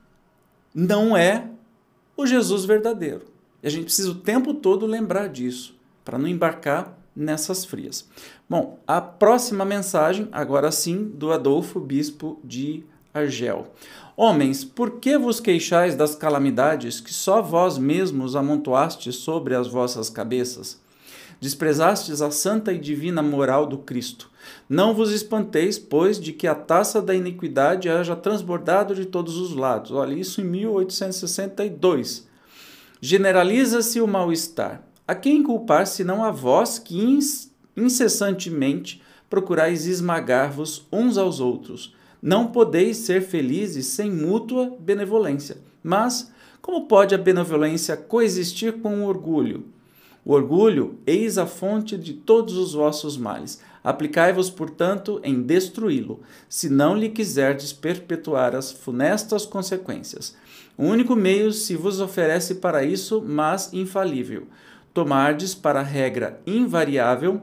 Não 0.73 1.15
é 1.15 1.49
o 2.15 2.25
Jesus 2.25 2.65
verdadeiro. 2.65 3.25
E 3.61 3.67
a 3.67 3.69
gente 3.69 3.85
precisa 3.85 4.11
o 4.11 4.15
tempo 4.15 4.53
todo 4.53 4.85
lembrar 4.85 5.27
disso, 5.27 5.75
para 6.05 6.17
não 6.17 6.27
embarcar 6.27 6.97
nessas 7.15 7.65
frias. 7.65 8.07
Bom, 8.47 8.79
a 8.87 9.01
próxima 9.01 9.65
mensagem, 9.65 10.27
agora 10.31 10.71
sim, 10.71 11.03
do 11.03 11.31
Adolfo, 11.31 11.79
bispo 11.79 12.39
de 12.43 12.83
Argel. 13.17 13.67
Homens, 14.15 14.63
por 14.63 14.99
que 14.99 15.17
vos 15.17 15.39
queixais 15.39 15.95
das 15.95 16.15
calamidades 16.15 16.99
que 16.99 17.13
só 17.13 17.41
vós 17.41 17.77
mesmos 17.77 18.35
amontoastes 18.35 19.15
sobre 19.17 19.53
as 19.53 19.67
vossas 19.67 20.09
cabeças? 20.09 20.79
Desprezastes 21.39 22.19
a 22.21 22.31
santa 22.31 22.73
e 22.73 22.79
divina 22.79 23.21
moral 23.21 23.67
do 23.67 23.77
Cristo. 23.77 24.31
Não 24.67 24.93
vos 24.95 25.11
espanteis, 25.11 25.77
pois, 25.77 26.19
de 26.19 26.33
que 26.33 26.47
a 26.47 26.55
taça 26.55 26.99
da 26.99 27.13
iniquidade 27.13 27.89
haja 27.89 28.15
transbordado 28.15 28.95
de 28.95 29.05
todos 29.05 29.37
os 29.37 29.53
lados. 29.53 29.91
Olha, 29.91 30.15
isso 30.15 30.41
em 30.41 30.45
1862. 30.45 32.27
Generaliza-se 32.99 34.01
o 34.01 34.07
mal-estar. 34.07 34.81
A 35.07 35.13
quem 35.13 35.43
culpar, 35.43 35.85
senão 35.85 36.23
a 36.23 36.31
vós 36.31 36.79
que 36.79 37.19
incessantemente 37.75 39.01
procurais 39.29 39.85
esmagar-vos 39.85 40.87
uns 40.91 41.19
aos 41.19 41.39
outros? 41.39 41.95
Não 42.21 42.47
podeis 42.47 42.97
ser 42.97 43.21
felizes 43.21 43.87
sem 43.87 44.11
mútua 44.11 44.75
benevolência. 44.79 45.57
Mas 45.83 46.31
como 46.61 46.87
pode 46.87 47.15
a 47.15 47.17
benevolência 47.17 47.95
coexistir 47.95 48.73
com 48.81 49.01
o 49.01 49.05
orgulho? 49.05 49.65
O 50.25 50.33
orgulho, 50.33 50.99
eis 51.07 51.37
a 51.37 51.45
fonte 51.45 51.97
de 51.97 52.13
todos 52.13 52.57
os 52.57 52.73
vossos 52.73 53.15
males. 53.15 53.61
Aplicai-vos, 53.81 54.49
portanto, 54.49 55.21
em 55.23 55.41
destruí-lo, 55.41 56.19
se 56.49 56.69
não 56.69 56.97
lhe 56.97 57.07
quiserdes 57.07 57.71
perpetuar 57.71 58.53
as 58.53 58.69
funestas 58.69 59.45
consequências. 59.45 60.35
O 60.77 60.83
único 60.83 61.15
meio 61.15 61.53
se 61.53 61.77
vos 61.77 62.01
oferece 62.01 62.55
para 62.55 62.83
isso, 62.83 63.23
mas 63.25 63.71
infalível. 63.71 64.47
Tomardes 64.93 65.55
para 65.55 65.81
regra 65.81 66.41
invariável 66.45 67.41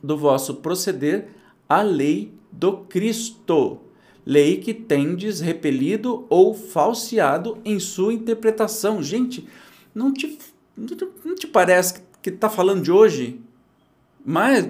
do 0.00 0.16
vosso 0.16 0.54
proceder 0.54 1.30
a 1.68 1.82
lei 1.82 2.32
do 2.52 2.76
Cristo 2.76 3.80
lei 4.24 4.56
que 4.56 4.72
tendes 4.72 5.40
repelido 5.40 6.26
ou 6.28 6.54
falseado 6.54 7.58
em 7.64 7.78
sua 7.78 8.14
interpretação. 8.14 9.02
Gente, 9.02 9.46
não 9.94 10.12
te, 10.12 10.38
não 10.76 11.34
te 11.34 11.46
parece 11.46 12.02
que 12.22 12.30
está 12.30 12.48
falando 12.48 12.82
de 12.82 12.90
hoje? 12.90 13.40
Mas 14.24 14.68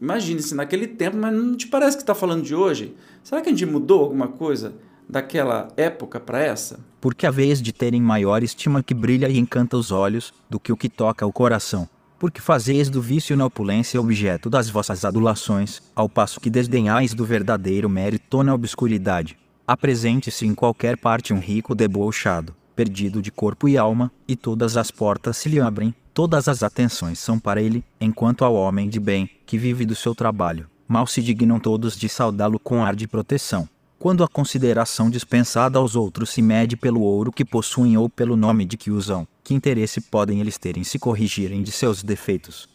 imagine-se 0.00 0.54
naquele 0.54 0.86
tempo, 0.86 1.16
mas 1.16 1.34
não 1.34 1.56
te 1.56 1.66
parece 1.66 1.96
que 1.96 2.02
está 2.02 2.14
falando 2.14 2.42
de 2.42 2.54
hoje? 2.54 2.94
Será 3.22 3.40
que 3.40 3.48
a 3.48 3.52
gente 3.52 3.66
mudou 3.66 4.02
alguma 4.02 4.28
coisa 4.28 4.74
daquela 5.08 5.68
época 5.76 6.18
para 6.18 6.42
essa? 6.42 6.80
Porque 7.00 7.26
a 7.26 7.30
vez 7.30 7.60
de 7.60 7.72
terem 7.72 8.00
maior 8.00 8.42
estima 8.42 8.82
que 8.82 8.94
brilha 8.94 9.28
e 9.28 9.38
encanta 9.38 9.76
os 9.76 9.90
olhos 9.90 10.32
do 10.48 10.58
que 10.58 10.72
o 10.72 10.76
que 10.76 10.88
toca 10.88 11.26
o 11.26 11.32
coração 11.32 11.88
porque 12.24 12.40
fazeis 12.40 12.88
do 12.88 13.02
vício 13.02 13.36
na 13.36 13.44
opulência 13.44 14.00
objeto 14.00 14.48
das 14.48 14.70
vossas 14.70 15.04
adulações, 15.04 15.82
ao 15.94 16.08
passo 16.08 16.40
que 16.40 16.48
desdenhais 16.48 17.12
do 17.12 17.22
verdadeiro 17.22 17.86
mérito 17.86 18.42
na 18.42 18.54
obscuridade. 18.54 19.36
Apresente-se 19.66 20.46
em 20.46 20.54
qualquer 20.54 20.96
parte 20.96 21.34
um 21.34 21.38
rico 21.38 21.74
debochado, 21.74 22.56
perdido 22.74 23.20
de 23.20 23.30
corpo 23.30 23.68
e 23.68 23.76
alma, 23.76 24.10
e 24.26 24.34
todas 24.34 24.78
as 24.78 24.90
portas 24.90 25.36
se 25.36 25.50
lhe 25.50 25.60
abrem, 25.60 25.94
todas 26.14 26.48
as 26.48 26.62
atenções 26.62 27.18
são 27.18 27.38
para 27.38 27.60
ele, 27.60 27.84
enquanto 28.00 28.42
ao 28.42 28.54
homem 28.54 28.88
de 28.88 28.98
bem, 28.98 29.28
que 29.44 29.58
vive 29.58 29.84
do 29.84 29.94
seu 29.94 30.14
trabalho, 30.14 30.66
mal 30.88 31.06
se 31.06 31.20
dignam 31.20 31.60
todos 31.60 31.94
de 31.94 32.08
saudá-lo 32.08 32.58
com 32.58 32.82
ar 32.82 32.96
de 32.96 33.06
proteção. 33.06 33.68
Quando 33.98 34.22
a 34.22 34.28
consideração 34.28 35.08
dispensada 35.08 35.78
aos 35.78 35.96
outros 35.96 36.30
se 36.30 36.42
mede 36.42 36.76
pelo 36.76 37.00
ouro 37.00 37.32
que 37.32 37.44
possuem 37.44 37.96
ou 37.96 38.08
pelo 38.08 38.36
nome 38.36 38.64
de 38.64 38.76
que 38.76 38.90
usam, 38.90 39.26
que 39.42 39.54
interesse 39.54 40.00
podem 40.00 40.40
eles 40.40 40.58
ter 40.58 40.76
em 40.76 40.84
se 40.84 40.98
corrigirem 40.98 41.62
de 41.62 41.72
seus 41.72 42.02
defeitos? 42.02 42.68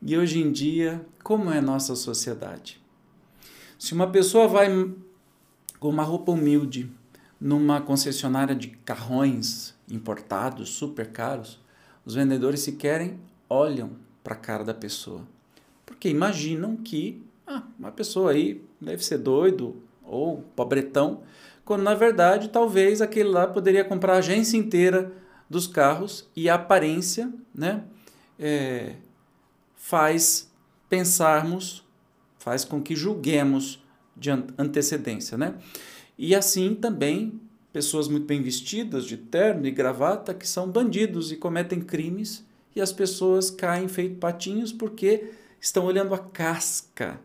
E 0.00 0.16
hoje 0.16 0.40
em 0.40 0.50
dia, 0.50 1.04
como 1.22 1.50
é 1.50 1.60
nossa 1.60 1.94
sociedade? 1.94 2.80
Se 3.78 3.92
uma 3.92 4.06
pessoa 4.06 4.48
vai 4.48 4.68
com 5.78 5.88
uma 5.88 6.04
roupa 6.04 6.32
humilde 6.32 6.90
numa 7.40 7.80
concessionária 7.80 8.54
de 8.54 8.68
carrões 8.68 9.74
importados, 9.90 10.70
super 10.70 11.10
caros, 11.10 11.58
os 12.04 12.14
vendedores 12.14 12.60
se 12.60 12.72
querem 12.72 13.18
olham 13.48 13.90
para 14.22 14.34
a 14.34 14.38
cara 14.38 14.64
da 14.64 14.72
pessoa. 14.72 15.22
Porque 15.84 16.08
imaginam 16.08 16.76
que 16.76 17.22
ah, 17.46 17.64
uma 17.78 17.90
pessoa 17.90 18.30
aí 18.30 18.64
deve 18.80 19.04
ser 19.04 19.18
doido 19.18 19.76
ou 20.12 20.42
pobretão, 20.54 21.22
quando 21.64 21.82
na 21.82 21.94
verdade 21.94 22.48
talvez 22.48 23.00
aquele 23.00 23.30
lá 23.30 23.46
poderia 23.46 23.84
comprar 23.84 24.14
a 24.14 24.18
agência 24.18 24.56
inteira 24.56 25.12
dos 25.48 25.66
carros 25.66 26.28
e 26.36 26.48
a 26.48 26.54
aparência 26.54 27.32
né, 27.54 27.84
é, 28.38 28.96
faz 29.76 30.52
pensarmos, 30.88 31.84
faz 32.38 32.64
com 32.64 32.82
que 32.82 32.94
julguemos 32.94 33.82
de 34.16 34.30
antecedência. 34.58 35.38
Né? 35.38 35.54
E 36.18 36.34
assim 36.34 36.74
também 36.74 37.40
pessoas 37.72 38.06
muito 38.06 38.26
bem 38.26 38.42
vestidas, 38.42 39.06
de 39.06 39.16
terno 39.16 39.66
e 39.66 39.70
gravata, 39.70 40.34
que 40.34 40.46
são 40.46 40.68
bandidos 40.68 41.32
e 41.32 41.36
cometem 41.36 41.80
crimes, 41.80 42.44
e 42.76 42.80
as 42.80 42.92
pessoas 42.92 43.50
caem 43.50 43.88
feito 43.88 44.16
patinhos 44.16 44.72
porque 44.72 45.30
estão 45.58 45.86
olhando 45.86 46.14
a 46.14 46.18
casca. 46.18 47.18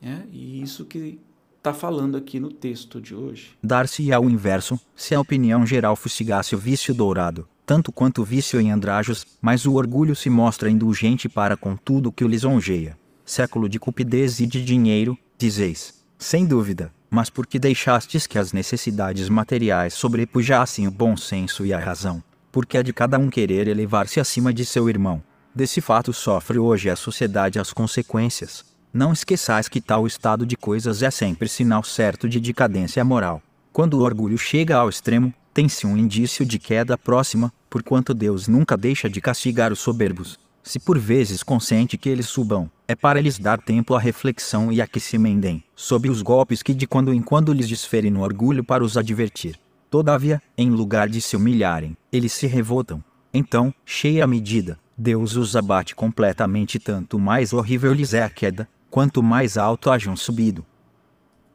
Né? 0.00 0.26
E 0.32 0.60
isso 0.60 0.84
que 0.84 1.20
está 1.64 1.72
falando 1.72 2.14
aqui 2.14 2.38
no 2.38 2.52
texto 2.52 3.00
de 3.00 3.14
hoje. 3.14 3.56
Dar-se 3.62 4.12
ao 4.12 4.28
inverso, 4.28 4.78
se 4.94 5.14
a 5.14 5.20
opinião 5.20 5.64
geral 5.64 5.96
fustigasse 5.96 6.54
o 6.54 6.58
vício 6.58 6.92
dourado, 6.92 7.48
tanto 7.64 7.90
quanto 7.90 8.20
o 8.20 8.24
vício 8.24 8.60
em 8.60 8.70
andrajos, 8.70 9.24
mas 9.40 9.64
o 9.64 9.72
orgulho 9.72 10.14
se 10.14 10.28
mostra 10.28 10.68
indulgente 10.68 11.26
para 11.26 11.56
com 11.56 11.74
tudo 11.74 12.12
que 12.12 12.22
o 12.22 12.28
lisonjeia. 12.28 12.98
Século 13.24 13.66
de 13.66 13.78
cupidez 13.78 14.40
e 14.40 14.46
de 14.46 14.62
dinheiro, 14.62 15.16
dizeis. 15.38 16.04
Sem 16.18 16.44
dúvida, 16.44 16.92
mas 17.08 17.30
porque 17.30 17.58
deixastes 17.58 18.26
que 18.26 18.38
as 18.38 18.52
necessidades 18.52 19.30
materiais 19.30 19.94
sobrepujassem 19.94 20.86
o 20.86 20.90
bom 20.90 21.16
senso 21.16 21.64
e 21.64 21.72
a 21.72 21.78
razão, 21.78 22.22
porque 22.52 22.76
é 22.76 22.82
de 22.82 22.92
cada 22.92 23.18
um 23.18 23.30
querer 23.30 23.68
elevar-se 23.68 24.20
acima 24.20 24.52
de 24.52 24.66
seu 24.66 24.86
irmão. 24.90 25.22
Desse 25.54 25.80
fato 25.80 26.12
sofre 26.12 26.58
hoje 26.58 26.90
a 26.90 26.96
sociedade 26.96 27.58
as 27.58 27.72
consequências. 27.72 28.73
Não 28.94 29.12
esqueçais 29.12 29.66
que 29.68 29.80
tal 29.80 30.06
estado 30.06 30.46
de 30.46 30.56
coisas 30.56 31.02
é 31.02 31.10
sempre 31.10 31.48
sinal 31.48 31.82
certo 31.82 32.28
de 32.28 32.38
decadência 32.38 33.04
moral. 33.04 33.42
Quando 33.72 33.94
o 33.94 34.02
orgulho 34.02 34.38
chega 34.38 34.76
ao 34.76 34.88
extremo, 34.88 35.34
tem-se 35.52 35.84
um 35.84 35.96
indício 35.96 36.46
de 36.46 36.60
queda 36.60 36.96
próxima, 36.96 37.52
porquanto 37.68 38.14
Deus 38.14 38.46
nunca 38.46 38.76
deixa 38.76 39.10
de 39.10 39.20
castigar 39.20 39.72
os 39.72 39.80
soberbos. 39.80 40.38
Se 40.62 40.78
por 40.78 40.96
vezes 40.96 41.42
consente 41.42 41.98
que 41.98 42.08
eles 42.08 42.26
subam, 42.26 42.70
é 42.86 42.94
para 42.94 43.20
lhes 43.20 43.36
dar 43.36 43.60
tempo 43.60 43.96
à 43.96 43.98
reflexão 43.98 44.70
e 44.70 44.80
a 44.80 44.86
que 44.86 45.00
se 45.00 45.16
emendem, 45.16 45.64
sob 45.74 46.08
os 46.08 46.22
golpes 46.22 46.62
que 46.62 46.72
de 46.72 46.86
quando 46.86 47.12
em 47.12 47.20
quando 47.20 47.52
lhes 47.52 47.68
desferem 47.68 48.12
no 48.12 48.22
orgulho 48.22 48.62
para 48.62 48.84
os 48.84 48.96
advertir. 48.96 49.58
Todavia, 49.90 50.40
em 50.56 50.70
lugar 50.70 51.08
de 51.08 51.20
se 51.20 51.34
humilharem, 51.34 51.96
eles 52.12 52.32
se 52.32 52.46
revoltam. 52.46 53.02
Então, 53.32 53.74
cheia 53.84 54.22
a 54.22 54.28
medida, 54.28 54.78
Deus 54.96 55.34
os 55.34 55.56
abate 55.56 55.96
completamente, 55.96 56.78
tanto 56.78 57.18
mais 57.18 57.52
horrível 57.52 57.92
lhes 57.92 58.14
é 58.14 58.22
a 58.22 58.30
queda, 58.30 58.68
quanto 58.94 59.24
mais 59.24 59.58
alto 59.58 59.90
hajam 59.90 60.14
subido. 60.14 60.64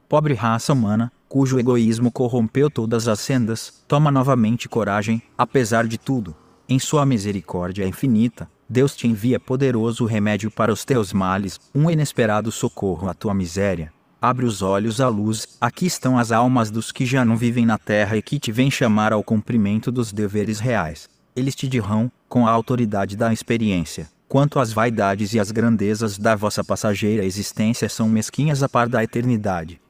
Pobre 0.09 0.33
raça 0.33 0.73
humana, 0.73 1.09
cujo 1.29 1.57
egoísmo 1.57 2.11
corrompeu 2.11 2.69
todas 2.69 3.07
as 3.07 3.21
sendas, 3.21 3.81
toma 3.87 4.11
novamente 4.11 4.67
coragem, 4.67 5.21
apesar 5.37 5.87
de 5.87 5.97
tudo. 5.97 6.35
Em 6.67 6.77
sua 6.79 7.05
misericórdia 7.05 7.87
infinita, 7.87 8.51
Deus 8.67 8.93
te 8.93 9.07
envia 9.07 9.39
poderoso 9.39 10.03
remédio 10.03 10.51
para 10.51 10.73
os 10.73 10.83
teus 10.83 11.13
males, 11.13 11.57
um 11.73 11.89
inesperado 11.89 12.51
socorro 12.51 13.07
à 13.07 13.13
tua 13.13 13.33
miséria. 13.33 13.93
Abre 14.21 14.45
os 14.45 14.61
olhos 14.61 14.99
à 14.99 15.07
luz, 15.07 15.55
aqui 15.61 15.85
estão 15.85 16.17
as 16.17 16.33
almas 16.33 16.69
dos 16.69 16.91
que 16.91 17.05
já 17.05 17.23
não 17.23 17.37
vivem 17.37 17.65
na 17.65 17.77
terra 17.77 18.17
e 18.17 18.21
que 18.21 18.37
te 18.37 18.51
vêm 18.51 18.69
chamar 18.69 19.13
ao 19.13 19.23
cumprimento 19.23 19.93
dos 19.93 20.11
deveres 20.11 20.59
reais. 20.59 21.07
Eles 21.33 21.55
te 21.55 21.69
dirão, 21.69 22.11
com 22.27 22.45
a 22.45 22.51
autoridade 22.51 23.15
da 23.15 23.31
experiência, 23.31 24.09
quanto 24.29 24.59
às 24.59 24.71
vaidades 24.71 25.33
e 25.33 25.39
às 25.39 25.49
grandezas 25.49 26.19
da 26.19 26.35
vossa 26.35 26.63
passageira 26.63 27.25
existência 27.25 27.89
são 27.89 28.07
mesquinhas 28.07 28.61
a 28.61 28.69
par 28.69 28.87
da 28.87 29.03
eternidade. 29.03 29.81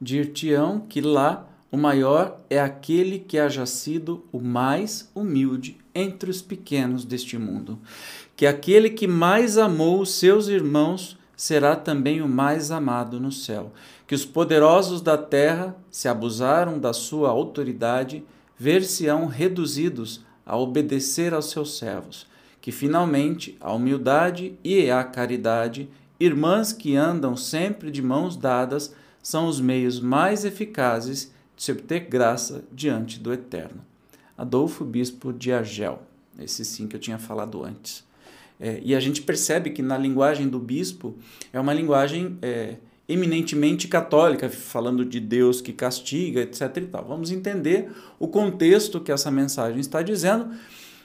Dir-te-ão 0.00 0.80
que 0.80 1.00
lá 1.00 1.48
o 1.70 1.76
maior 1.76 2.40
é 2.50 2.60
aquele 2.60 3.20
que 3.20 3.38
haja 3.38 3.64
sido 3.64 4.24
o 4.32 4.40
mais 4.40 5.10
humilde 5.14 5.78
entre 5.94 6.28
os 6.28 6.42
pequenos 6.42 7.04
deste 7.04 7.38
mundo, 7.38 7.78
que 8.36 8.46
aquele 8.46 8.90
que 8.90 9.06
mais 9.06 9.56
amou 9.56 10.00
os 10.00 10.14
seus 10.14 10.48
irmãos 10.48 11.16
será 11.36 11.76
também 11.76 12.20
o 12.20 12.28
mais 12.28 12.72
amado 12.72 13.20
no 13.20 13.30
céu, 13.30 13.72
que 14.08 14.14
os 14.14 14.24
poderosos 14.24 15.00
da 15.00 15.16
terra, 15.16 15.76
se 15.88 16.08
abusaram 16.08 16.80
da 16.80 16.92
sua 16.92 17.30
autoridade, 17.30 18.24
ver-se-ão 18.58 19.26
reduzidos 19.26 20.24
a 20.44 20.56
obedecer 20.56 21.32
aos 21.32 21.50
seus 21.50 21.78
servos 21.78 22.26
que 22.64 22.72
finalmente 22.72 23.58
a 23.60 23.74
humildade 23.74 24.54
e 24.64 24.90
a 24.90 25.04
caridade, 25.04 25.86
irmãs 26.18 26.72
que 26.72 26.96
andam 26.96 27.36
sempre 27.36 27.90
de 27.90 28.00
mãos 28.00 28.38
dadas, 28.38 28.94
são 29.22 29.48
os 29.48 29.60
meios 29.60 30.00
mais 30.00 30.46
eficazes 30.46 31.30
de 31.54 31.62
se 31.62 31.72
obter 31.72 32.06
graça 32.08 32.64
diante 32.72 33.20
do 33.20 33.34
Eterno. 33.34 33.84
Adolfo 34.34 34.82
Bispo 34.82 35.30
de 35.30 35.52
Argel, 35.52 36.04
esse 36.38 36.64
sim 36.64 36.88
que 36.88 36.96
eu 36.96 37.00
tinha 37.00 37.18
falado 37.18 37.62
antes. 37.62 38.02
É, 38.58 38.80
e 38.82 38.94
a 38.94 39.00
gente 39.00 39.20
percebe 39.20 39.68
que 39.68 39.82
na 39.82 39.98
linguagem 39.98 40.48
do 40.48 40.58
bispo 40.58 41.14
é 41.52 41.60
uma 41.60 41.74
linguagem 41.74 42.38
é, 42.40 42.76
eminentemente 43.06 43.88
católica, 43.88 44.48
falando 44.48 45.04
de 45.04 45.20
Deus 45.20 45.60
que 45.60 45.74
castiga, 45.74 46.40
etc. 46.40 46.78
E 46.78 46.80
tal. 46.86 47.04
Vamos 47.04 47.30
entender 47.30 47.92
o 48.18 48.26
contexto 48.26 49.02
que 49.02 49.12
essa 49.12 49.30
mensagem 49.30 49.80
está 49.80 50.00
dizendo 50.00 50.48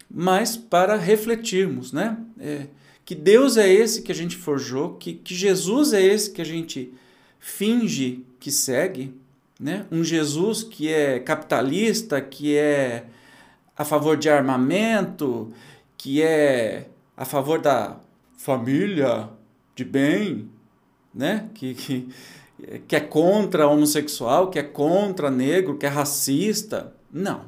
mas 0.09 0.57
para 0.57 0.95
refletirmos, 0.95 1.93
né? 1.93 2.17
É, 2.39 2.67
que 3.05 3.15
Deus 3.15 3.57
é 3.57 3.71
esse 3.71 4.01
que 4.01 4.11
a 4.11 4.15
gente 4.15 4.35
forjou, 4.35 4.95
que, 4.95 5.13
que 5.13 5.33
Jesus 5.35 5.93
é 5.93 6.01
esse 6.01 6.31
que 6.31 6.41
a 6.41 6.45
gente 6.45 6.93
finge 7.39 8.25
que 8.39 8.51
segue, 8.51 9.13
né? 9.59 9.85
Um 9.91 10.03
Jesus 10.03 10.63
que 10.63 10.91
é 10.91 11.19
capitalista, 11.19 12.21
que 12.21 12.55
é 12.55 13.05
a 13.75 13.83
favor 13.85 14.17
de 14.17 14.29
armamento, 14.29 15.51
que 15.97 16.21
é 16.21 16.87
a 17.15 17.25
favor 17.25 17.59
da 17.59 17.97
família 18.37 19.29
de 19.75 19.83
bem, 19.83 20.49
né? 21.13 21.49
Que, 21.53 21.73
que, 21.73 22.09
que 22.87 22.95
é 22.95 22.99
contra 22.99 23.67
homossexual, 23.67 24.49
que 24.49 24.59
é 24.59 24.63
contra 24.63 25.29
negro, 25.29 25.77
que 25.77 25.85
é 25.85 25.89
racista. 25.89 26.93
Não. 27.11 27.45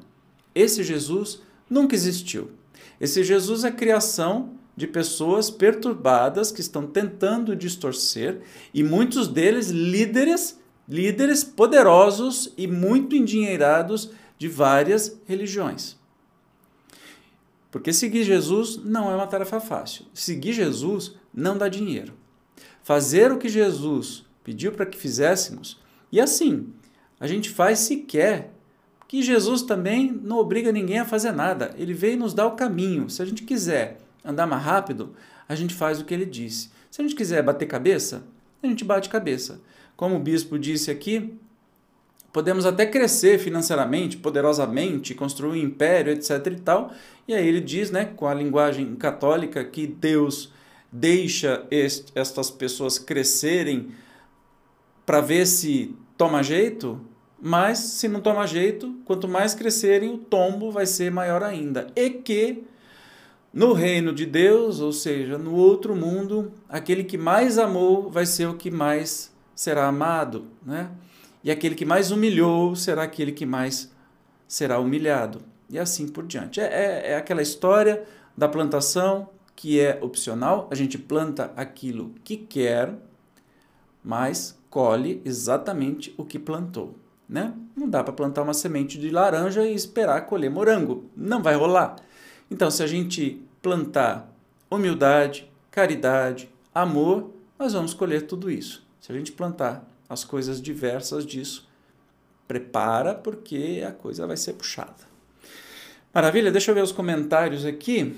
Esse 0.54 0.84
Jesus 0.84 1.42
nunca 1.72 1.96
existiu. 1.96 2.52
Esse 3.00 3.24
Jesus 3.24 3.64
é 3.64 3.72
criação 3.72 4.60
de 4.76 4.86
pessoas 4.86 5.50
perturbadas 5.50 6.52
que 6.52 6.62
estão 6.62 6.86
tentando 6.86 7.56
distorcer 7.56 8.42
e 8.74 8.84
muitos 8.84 9.28
deles 9.28 9.70
líderes, 9.70 10.60
líderes 10.88 11.44
poderosos 11.44 12.54
e 12.58 12.68
muito 12.68 13.16
endinheirados 13.16 14.12
de 14.38 14.48
várias 14.48 15.18
religiões. 15.26 15.98
Porque 17.72 17.94
seguir 17.94 18.24
Jesus 18.24 18.78
não 18.84 19.10
é 19.10 19.16
uma 19.16 19.28
tarefa 19.28 19.62
fácil. 19.62 20.06
Seguir 20.14 20.52
Jesus 20.52 21.16
não 21.34 21.58
dá 21.58 21.70
dinheiro. 21.70 22.14
Fazer 22.84 23.32
o 23.32 23.38
que 23.38 23.48
Jesus 23.48 24.26
pediu 24.44 24.74
para 24.74 24.86
que 24.86 24.98
fizéssemos, 24.98 25.80
e 26.12 26.20
assim, 26.20 26.74
a 27.20 27.28
gente 27.28 27.50
faz 27.50 27.80
se 27.80 27.98
quer 27.98 28.52
que 29.12 29.22
Jesus 29.22 29.62
também 29.62 30.10
não 30.24 30.38
obriga 30.38 30.72
ninguém 30.72 31.00
a 31.00 31.04
fazer 31.04 31.34
nada. 31.34 31.76
Ele 31.78 31.94
veio 31.94 32.18
nos 32.18 32.34
dar 32.34 32.48
o 32.48 32.56
caminho. 32.56 33.10
Se 33.10 33.22
a 33.22 33.26
gente 33.26 33.44
quiser 33.44 33.98
andar 34.24 34.48
mais 34.48 34.64
rápido, 34.64 35.14
a 35.50 35.54
gente 35.54 35.74
faz 35.74 36.00
o 36.00 36.06
que 36.06 36.14
ele 36.14 36.26
disse. 36.26 36.72
Se 36.90 37.02
a 37.02 37.04
gente 37.04 37.14
quiser 37.14 37.44
bater 37.44 37.66
cabeça, 37.66 38.24
a 38.64 38.68
gente 38.68 38.86
bate 38.86 39.10
cabeça. 39.10 39.60
Como 39.98 40.16
o 40.16 40.20
bispo 40.20 40.58
disse 40.58 40.90
aqui, 40.90 41.34
podemos 42.32 42.66
até 42.66 42.86
crescer 42.86 43.38
financeiramente, 43.38 44.16
poderosamente, 44.16 45.14
construir 45.14 45.60
um 45.60 45.66
império, 45.66 46.14
etc 46.14 46.48
e 46.48 46.62
tal. 46.62 46.94
E 47.28 47.34
aí 47.34 47.46
ele 47.46 47.60
diz, 47.60 47.92
né, 47.92 48.06
com 48.16 48.28
a 48.28 48.34
linguagem 48.34 48.96
católica, 48.96 49.62
que 49.66 49.88
Deus 49.88 50.54
deixa 50.90 51.68
est 51.70 52.14
estas 52.16 52.50
pessoas 52.50 52.98
crescerem 52.98 53.90
para 55.06 55.20
ver 55.20 55.46
se 55.46 55.94
toma 56.18 56.42
jeito, 56.42 57.11
mas 57.42 57.80
se 57.80 58.08
não 58.08 58.22
tomar 58.22 58.46
jeito, 58.46 58.96
quanto 59.04 59.28
mais 59.28 59.56
crescerem, 59.56 60.14
o 60.14 60.18
tombo 60.18 60.70
vai 60.72 60.86
ser 60.86 61.12
maior 61.12 61.42
ainda. 61.42 61.88
E 61.96 62.10
que 62.12 62.64
no 63.52 63.74
reino 63.74 64.14
de 64.14 64.26
Deus, 64.26 64.80
ou 64.80 64.94
seja, 64.94 65.38
no 65.38 65.56
outro 65.56 65.96
mundo, 65.96 66.54
aquele 66.70 67.04
que 67.04 67.18
mais 67.18 67.58
amou 67.58 68.12
vai 68.12 68.28
ser 68.28 68.48
o 68.48 68.54
que 68.54 68.70
mais 68.70 69.34
será 69.56 69.88
amado, 69.88 70.46
né? 70.64 70.92
E 71.44 71.50
aquele 71.50 71.74
que 71.74 71.84
mais 71.84 72.12
humilhou 72.12 72.76
será 72.76 73.04
aquele 73.04 73.32
que 73.32 73.46
mais 73.46 73.92
será 74.48 74.80
humilhado. 74.80 75.42
E 75.68 75.80
assim 75.80 76.08
por 76.08 76.28
diante. 76.28 76.62
É, 76.62 76.66
é, 76.66 77.12
é 77.12 77.16
aquela 77.16 77.42
história 77.42 78.04
da 78.38 78.48
plantação 78.48 79.30
que 79.56 79.80
é 79.80 80.00
opcional, 80.02 80.68
a 80.72 80.76
gente 80.76 80.98
planta 80.98 81.52
aquilo 81.56 82.14
que 82.24 82.38
quer, 82.38 82.96
mas 84.04 84.58
colhe 84.70 85.22
exatamente 85.26 86.14
o 86.18 86.24
que 86.24 86.40
plantou. 86.40 87.01
Né? 87.32 87.54
Não 87.78 87.90
dá 87.90 88.04
para 88.04 88.12
plantar 88.12 88.42
uma 88.42 88.54
semente 88.54 89.00
de 89.00 89.10
laranja 89.10 89.66
e 89.66 89.74
esperar 89.74 90.26
colher 90.26 90.52
morango. 90.52 91.10
Não 91.16 91.42
vai 91.42 91.56
rolar. 91.56 91.96
Então, 92.52 92.70
se 92.70 92.84
a 92.84 92.88
gente 92.88 93.42
plantar 93.62 94.30
humildade, 94.70 95.50
caridade, 95.72 96.50
amor, 96.76 97.32
nós 97.58 97.72
vamos 97.72 97.94
colher 97.94 98.28
tudo 98.28 98.52
isso. 98.52 98.86
Se 99.00 99.14
a 99.14 99.16
gente 99.16 99.32
plantar 99.32 99.90
as 100.10 100.26
coisas 100.26 100.62
diversas 100.62 101.26
disso, 101.26 101.70
prepara 102.50 103.16
porque 103.16 103.82
a 103.88 103.94
coisa 103.94 104.28
vai 104.28 104.36
ser 104.36 104.52
puxada. 104.54 105.10
Maravilha, 106.14 106.52
deixa 106.52 106.72
eu 106.72 106.76
ver 106.76 106.84
os 106.84 106.92
comentários 106.92 107.66
aqui. 107.66 108.14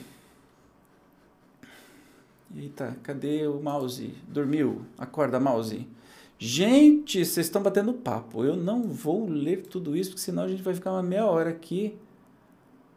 Eita, 2.55 2.97
cadê 3.03 3.45
o 3.45 3.61
mouse? 3.61 4.15
Dormiu? 4.27 4.83
Acorda, 4.97 5.39
mouse. 5.39 5.87
Gente, 6.45 7.23
vocês 7.23 7.45
estão 7.45 7.63
batendo 7.63 7.93
papo. 7.93 8.43
Eu 8.43 8.57
não 8.57 8.83
vou 8.83 9.29
ler 9.29 9.61
tudo 9.65 9.95
isso, 9.95 10.09
porque 10.09 10.23
senão 10.23 10.43
a 10.43 10.47
gente 10.49 10.61
vai 10.61 10.73
ficar 10.73 10.91
uma 10.91 11.01
meia 11.01 11.25
hora 11.25 11.49
aqui. 11.49 11.97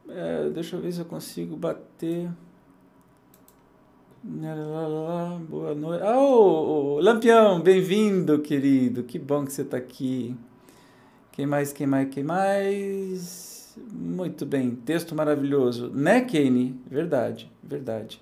É, 0.09 0.51
deixa 0.51 0.75
eu 0.75 0.81
ver 0.83 0.91
se 0.91 0.99
eu 0.99 1.05
consigo 1.05 1.57
bater. 1.57 2.29
Boa 5.49 5.77
noite. 5.77 6.03
Oh, 6.05 6.99
Lampião, 7.01 7.61
bem-vindo, 7.61 8.41
querido. 8.41 9.05
Que 9.05 9.17
bom 9.17 9.45
que 9.45 9.53
você 9.53 9.63
está 9.63 9.77
aqui. 9.77 10.37
Quem 11.31 11.47
mais, 11.47 11.73
quem 11.73 11.87
mais, 11.87 12.09
quem 12.11 12.25
mais? 12.25 13.79
Muito 13.93 14.45
bem, 14.45 14.75
texto 14.75 15.15
maravilhoso. 15.15 15.89
Né, 15.95 16.21
Kane? 16.21 16.81
Verdade, 16.91 17.49
verdade. 17.63 18.21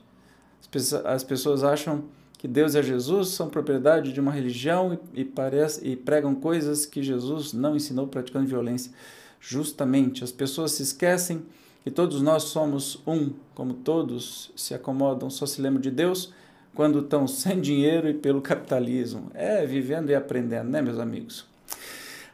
As 1.06 1.24
pessoas 1.24 1.64
acham 1.64 2.04
que 2.44 2.48
Deus 2.48 2.74
é 2.74 2.82
Jesus, 2.82 3.28
são 3.28 3.48
propriedade 3.48 4.12
de 4.12 4.20
uma 4.20 4.30
religião 4.30 5.00
e, 5.14 5.22
e, 5.22 5.24
parece, 5.24 5.82
e 5.82 5.96
pregam 5.96 6.34
coisas 6.34 6.84
que 6.84 7.02
Jesus 7.02 7.54
não 7.54 7.74
ensinou 7.74 8.06
praticando 8.06 8.46
violência. 8.46 8.92
Justamente, 9.40 10.22
as 10.22 10.30
pessoas 10.30 10.72
se 10.72 10.82
esquecem 10.82 11.42
que 11.82 11.90
todos 11.90 12.20
nós 12.20 12.42
somos 12.42 13.00
um, 13.06 13.30
como 13.54 13.72
todos 13.72 14.52
se 14.54 14.74
acomodam, 14.74 15.30
só 15.30 15.46
se 15.46 15.62
lembram 15.62 15.80
de 15.80 15.90
Deus 15.90 16.34
quando 16.74 16.98
estão 16.98 17.24
sem 17.26 17.62
dinheiro 17.62 18.10
e 18.10 18.12
pelo 18.12 18.42
capitalismo. 18.42 19.30
É, 19.32 19.64
vivendo 19.64 20.10
e 20.10 20.14
aprendendo, 20.14 20.68
né, 20.68 20.82
meus 20.82 20.98
amigos? 20.98 21.46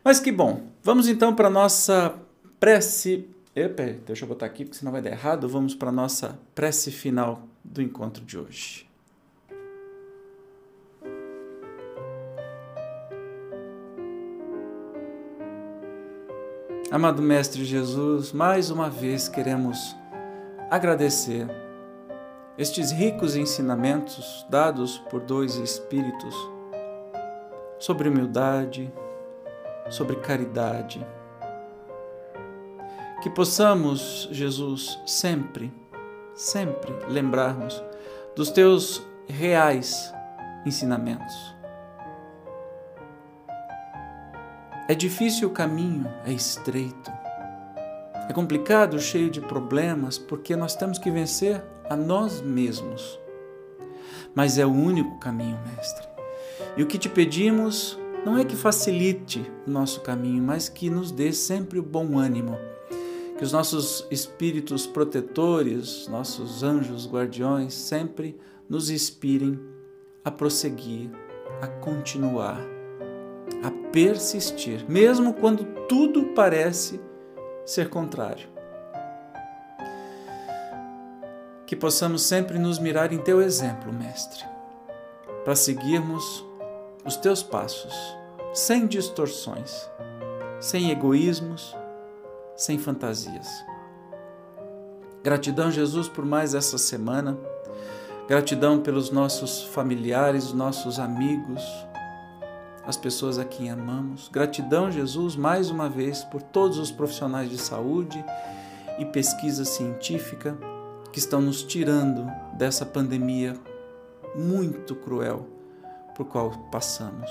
Mas 0.02 0.18
que 0.18 0.32
bom. 0.32 0.62
Vamos 0.82 1.06
então 1.06 1.36
para 1.36 1.46
a 1.46 1.52
nossa 1.52 2.16
prece. 2.58 3.28
Epa, 3.54 3.94
deixa 4.04 4.24
eu 4.24 4.28
botar 4.28 4.46
aqui, 4.46 4.64
porque 4.64 4.76
senão 4.76 4.90
vai 4.90 5.02
dar 5.02 5.10
errado. 5.10 5.48
Vamos 5.48 5.72
para 5.72 5.90
a 5.90 5.92
nossa 5.92 6.36
prece 6.52 6.90
final 6.90 7.46
do 7.62 7.80
encontro 7.80 8.24
de 8.24 8.36
hoje. 8.36 8.89
Amado 16.90 17.22
Mestre 17.22 17.64
Jesus, 17.64 18.32
mais 18.32 18.70
uma 18.70 18.90
vez 18.90 19.28
queremos 19.28 19.96
agradecer 20.70 21.46
estes 22.58 22.90
ricos 22.90 23.36
ensinamentos 23.36 24.44
dados 24.50 24.98
por 25.10 25.20
dois 25.20 25.54
Espíritos 25.56 26.34
sobre 27.78 28.08
humildade, 28.08 28.92
sobre 29.88 30.16
caridade. 30.16 31.06
Que 33.22 33.30
possamos, 33.30 34.28
Jesus, 34.32 34.98
sempre 35.06 35.72
sempre 36.40 36.92
lembrarmos 37.08 37.82
dos 38.34 38.50
teus 38.50 39.06
reais 39.28 40.12
ensinamentos. 40.64 41.59
É 44.90 44.94
difícil 44.96 45.46
o 45.46 45.52
caminho, 45.52 46.04
é 46.26 46.32
estreito. 46.32 47.12
É 48.28 48.32
complicado, 48.32 48.98
cheio 48.98 49.30
de 49.30 49.40
problemas, 49.40 50.18
porque 50.18 50.56
nós 50.56 50.74
temos 50.74 50.98
que 50.98 51.12
vencer 51.12 51.62
a 51.88 51.94
nós 51.94 52.40
mesmos. 52.42 53.16
Mas 54.34 54.58
é 54.58 54.66
o 54.66 54.72
único 54.72 55.16
caminho, 55.20 55.56
Mestre. 55.64 56.08
E 56.76 56.82
o 56.82 56.88
que 56.88 56.98
te 56.98 57.08
pedimos 57.08 57.96
não 58.26 58.36
é 58.36 58.44
que 58.44 58.56
facilite 58.56 59.48
o 59.64 59.70
nosso 59.70 60.00
caminho, 60.00 60.42
mas 60.42 60.68
que 60.68 60.90
nos 60.90 61.12
dê 61.12 61.32
sempre 61.32 61.78
o 61.78 61.84
bom 61.84 62.18
ânimo 62.18 62.58
que 63.38 63.44
os 63.44 63.52
nossos 63.52 64.04
espíritos 64.10 64.88
protetores, 64.88 66.08
nossos 66.08 66.64
anjos 66.64 67.08
guardiões, 67.08 67.74
sempre 67.74 68.36
nos 68.68 68.90
inspirem 68.90 69.56
a 70.24 70.32
prosseguir, 70.32 71.12
a 71.62 71.68
continuar, 71.68 72.79
a 73.62 73.70
persistir, 73.90 74.84
mesmo 74.88 75.34
quando 75.34 75.64
tudo 75.86 76.26
parece 76.34 77.00
ser 77.64 77.88
contrário. 77.88 78.48
Que 81.66 81.76
possamos 81.76 82.22
sempre 82.22 82.58
nos 82.58 82.78
mirar 82.78 83.12
em 83.12 83.18
teu 83.18 83.40
exemplo, 83.40 83.92
Mestre, 83.92 84.44
para 85.44 85.54
seguirmos 85.54 86.44
os 87.04 87.16
teus 87.16 87.42
passos, 87.42 87.94
sem 88.52 88.86
distorções, 88.86 89.88
sem 90.60 90.90
egoísmos 90.90 91.76
sem 92.60 92.78
fantasias. 92.78 93.64
Gratidão, 95.22 95.70
Jesus, 95.70 96.08
por 96.08 96.26
mais 96.26 96.54
essa 96.54 96.76
semana. 96.76 97.38
Gratidão 98.28 98.80
pelos 98.80 99.10
nossos 99.10 99.62
familiares, 99.62 100.52
nossos 100.52 100.98
amigos, 100.98 101.62
as 102.86 102.96
pessoas 102.96 103.38
a 103.38 103.44
quem 103.44 103.70
amamos. 103.70 104.28
Gratidão, 104.28 104.90
Jesus, 104.90 105.36
mais 105.36 105.70
uma 105.70 105.88
vez 105.88 106.24
por 106.24 106.42
todos 106.42 106.78
os 106.78 106.90
profissionais 106.90 107.50
de 107.50 107.58
saúde 107.58 108.24
e 108.98 109.04
pesquisa 109.04 109.64
científica 109.64 110.56
que 111.12 111.18
estão 111.18 111.40
nos 111.40 111.62
tirando 111.62 112.30
dessa 112.56 112.86
pandemia 112.86 113.54
muito 114.34 114.94
cruel 114.94 115.46
por 116.14 116.26
qual 116.26 116.50
passamos. 116.70 117.30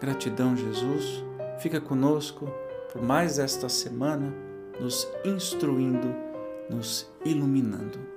Gratidão, 0.00 0.56
Jesus. 0.56 1.24
Fica 1.58 1.80
conosco 1.80 2.48
por 2.92 3.02
mais 3.02 3.38
esta 3.38 3.68
semana, 3.68 4.32
nos 4.80 5.08
instruindo, 5.24 6.14
nos 6.68 7.10
iluminando. 7.24 8.15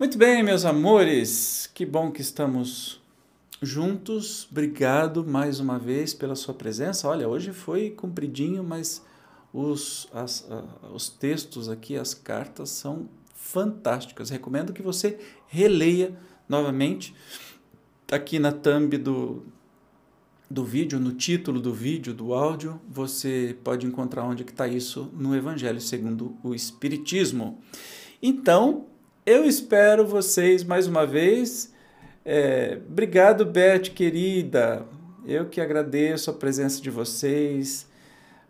Muito 0.00 0.16
bem, 0.16 0.42
meus 0.42 0.64
amores, 0.64 1.70
que 1.74 1.84
bom 1.84 2.10
que 2.10 2.22
estamos 2.22 3.02
juntos. 3.60 4.48
Obrigado 4.50 5.26
mais 5.26 5.60
uma 5.60 5.78
vez 5.78 6.14
pela 6.14 6.34
sua 6.34 6.54
presença. 6.54 7.06
Olha, 7.06 7.28
hoje 7.28 7.52
foi 7.52 7.90
compridinho, 7.90 8.64
mas 8.64 9.04
os, 9.52 10.08
as, 10.10 10.48
os 10.94 11.10
textos 11.10 11.68
aqui, 11.68 11.98
as 11.98 12.14
cartas, 12.14 12.70
são 12.70 13.10
fantásticas. 13.34 14.30
Recomendo 14.30 14.72
que 14.72 14.80
você 14.80 15.18
releia 15.46 16.16
novamente 16.48 17.14
aqui 18.10 18.38
na 18.38 18.52
thumb 18.52 18.96
do, 18.96 19.44
do 20.50 20.64
vídeo, 20.64 20.98
no 20.98 21.12
título 21.12 21.60
do 21.60 21.74
vídeo, 21.74 22.14
do 22.14 22.32
áudio, 22.32 22.80
você 22.88 23.54
pode 23.62 23.86
encontrar 23.86 24.24
onde 24.24 24.44
está 24.44 24.66
isso 24.66 25.10
no 25.12 25.36
Evangelho 25.36 25.78
segundo 25.78 26.38
o 26.42 26.54
Espiritismo. 26.54 27.62
Então, 28.22 28.86
eu 29.24 29.44
espero 29.44 30.06
vocês 30.06 30.64
mais 30.64 30.86
uma 30.86 31.06
vez. 31.06 31.72
É, 32.24 32.78
obrigado, 32.88 33.44
Beth, 33.44 33.90
querida. 33.94 34.86
Eu 35.26 35.46
que 35.46 35.60
agradeço 35.60 36.30
a 36.30 36.34
presença 36.34 36.80
de 36.80 36.90
vocês. 36.90 37.88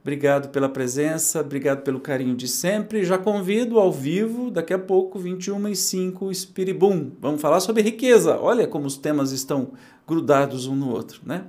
Obrigado 0.02 0.48
pela 0.48 0.68
presença, 0.68 1.40
obrigado 1.40 1.83
pelo 1.83 2.00
carinho 2.00 2.35
de 2.35 2.48
sempre. 2.48 3.04
Já 3.04 3.18
convido 3.18 3.78
ao 3.78 3.92
vivo, 3.92 4.50
daqui 4.50 4.72
a 4.72 4.78
pouco, 4.78 5.18
21 5.18 5.68
e 5.68 5.76
5, 5.76 6.30
Espiribum. 6.30 7.11
Vamos 7.20 7.40
falar 7.40 7.61
sobre 7.61 7.83
riqueza. 7.83 8.38
Olha 8.40 8.66
como 8.66 8.87
os 8.87 8.96
temas 8.96 9.30
estão 9.30 9.72
grudados 10.06 10.66
um 10.66 10.74
no 10.74 10.90
outro, 10.90 11.20
né? 11.24 11.44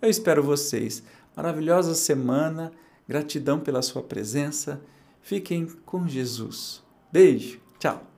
Eu 0.00 0.10
espero 0.10 0.42
vocês. 0.42 1.02
Maravilhosa 1.36 1.94
semana, 1.94 2.72
gratidão 3.06 3.60
pela 3.60 3.82
sua 3.82 4.02
presença. 4.02 4.80
Fiquem 5.20 5.68
com 5.86 6.08
Jesus. 6.08 6.82
Beijo, 7.12 7.60
tchau. 7.78 8.11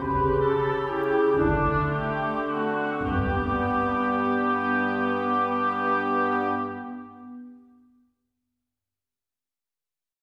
thank 0.00 0.12
you 0.12 0.39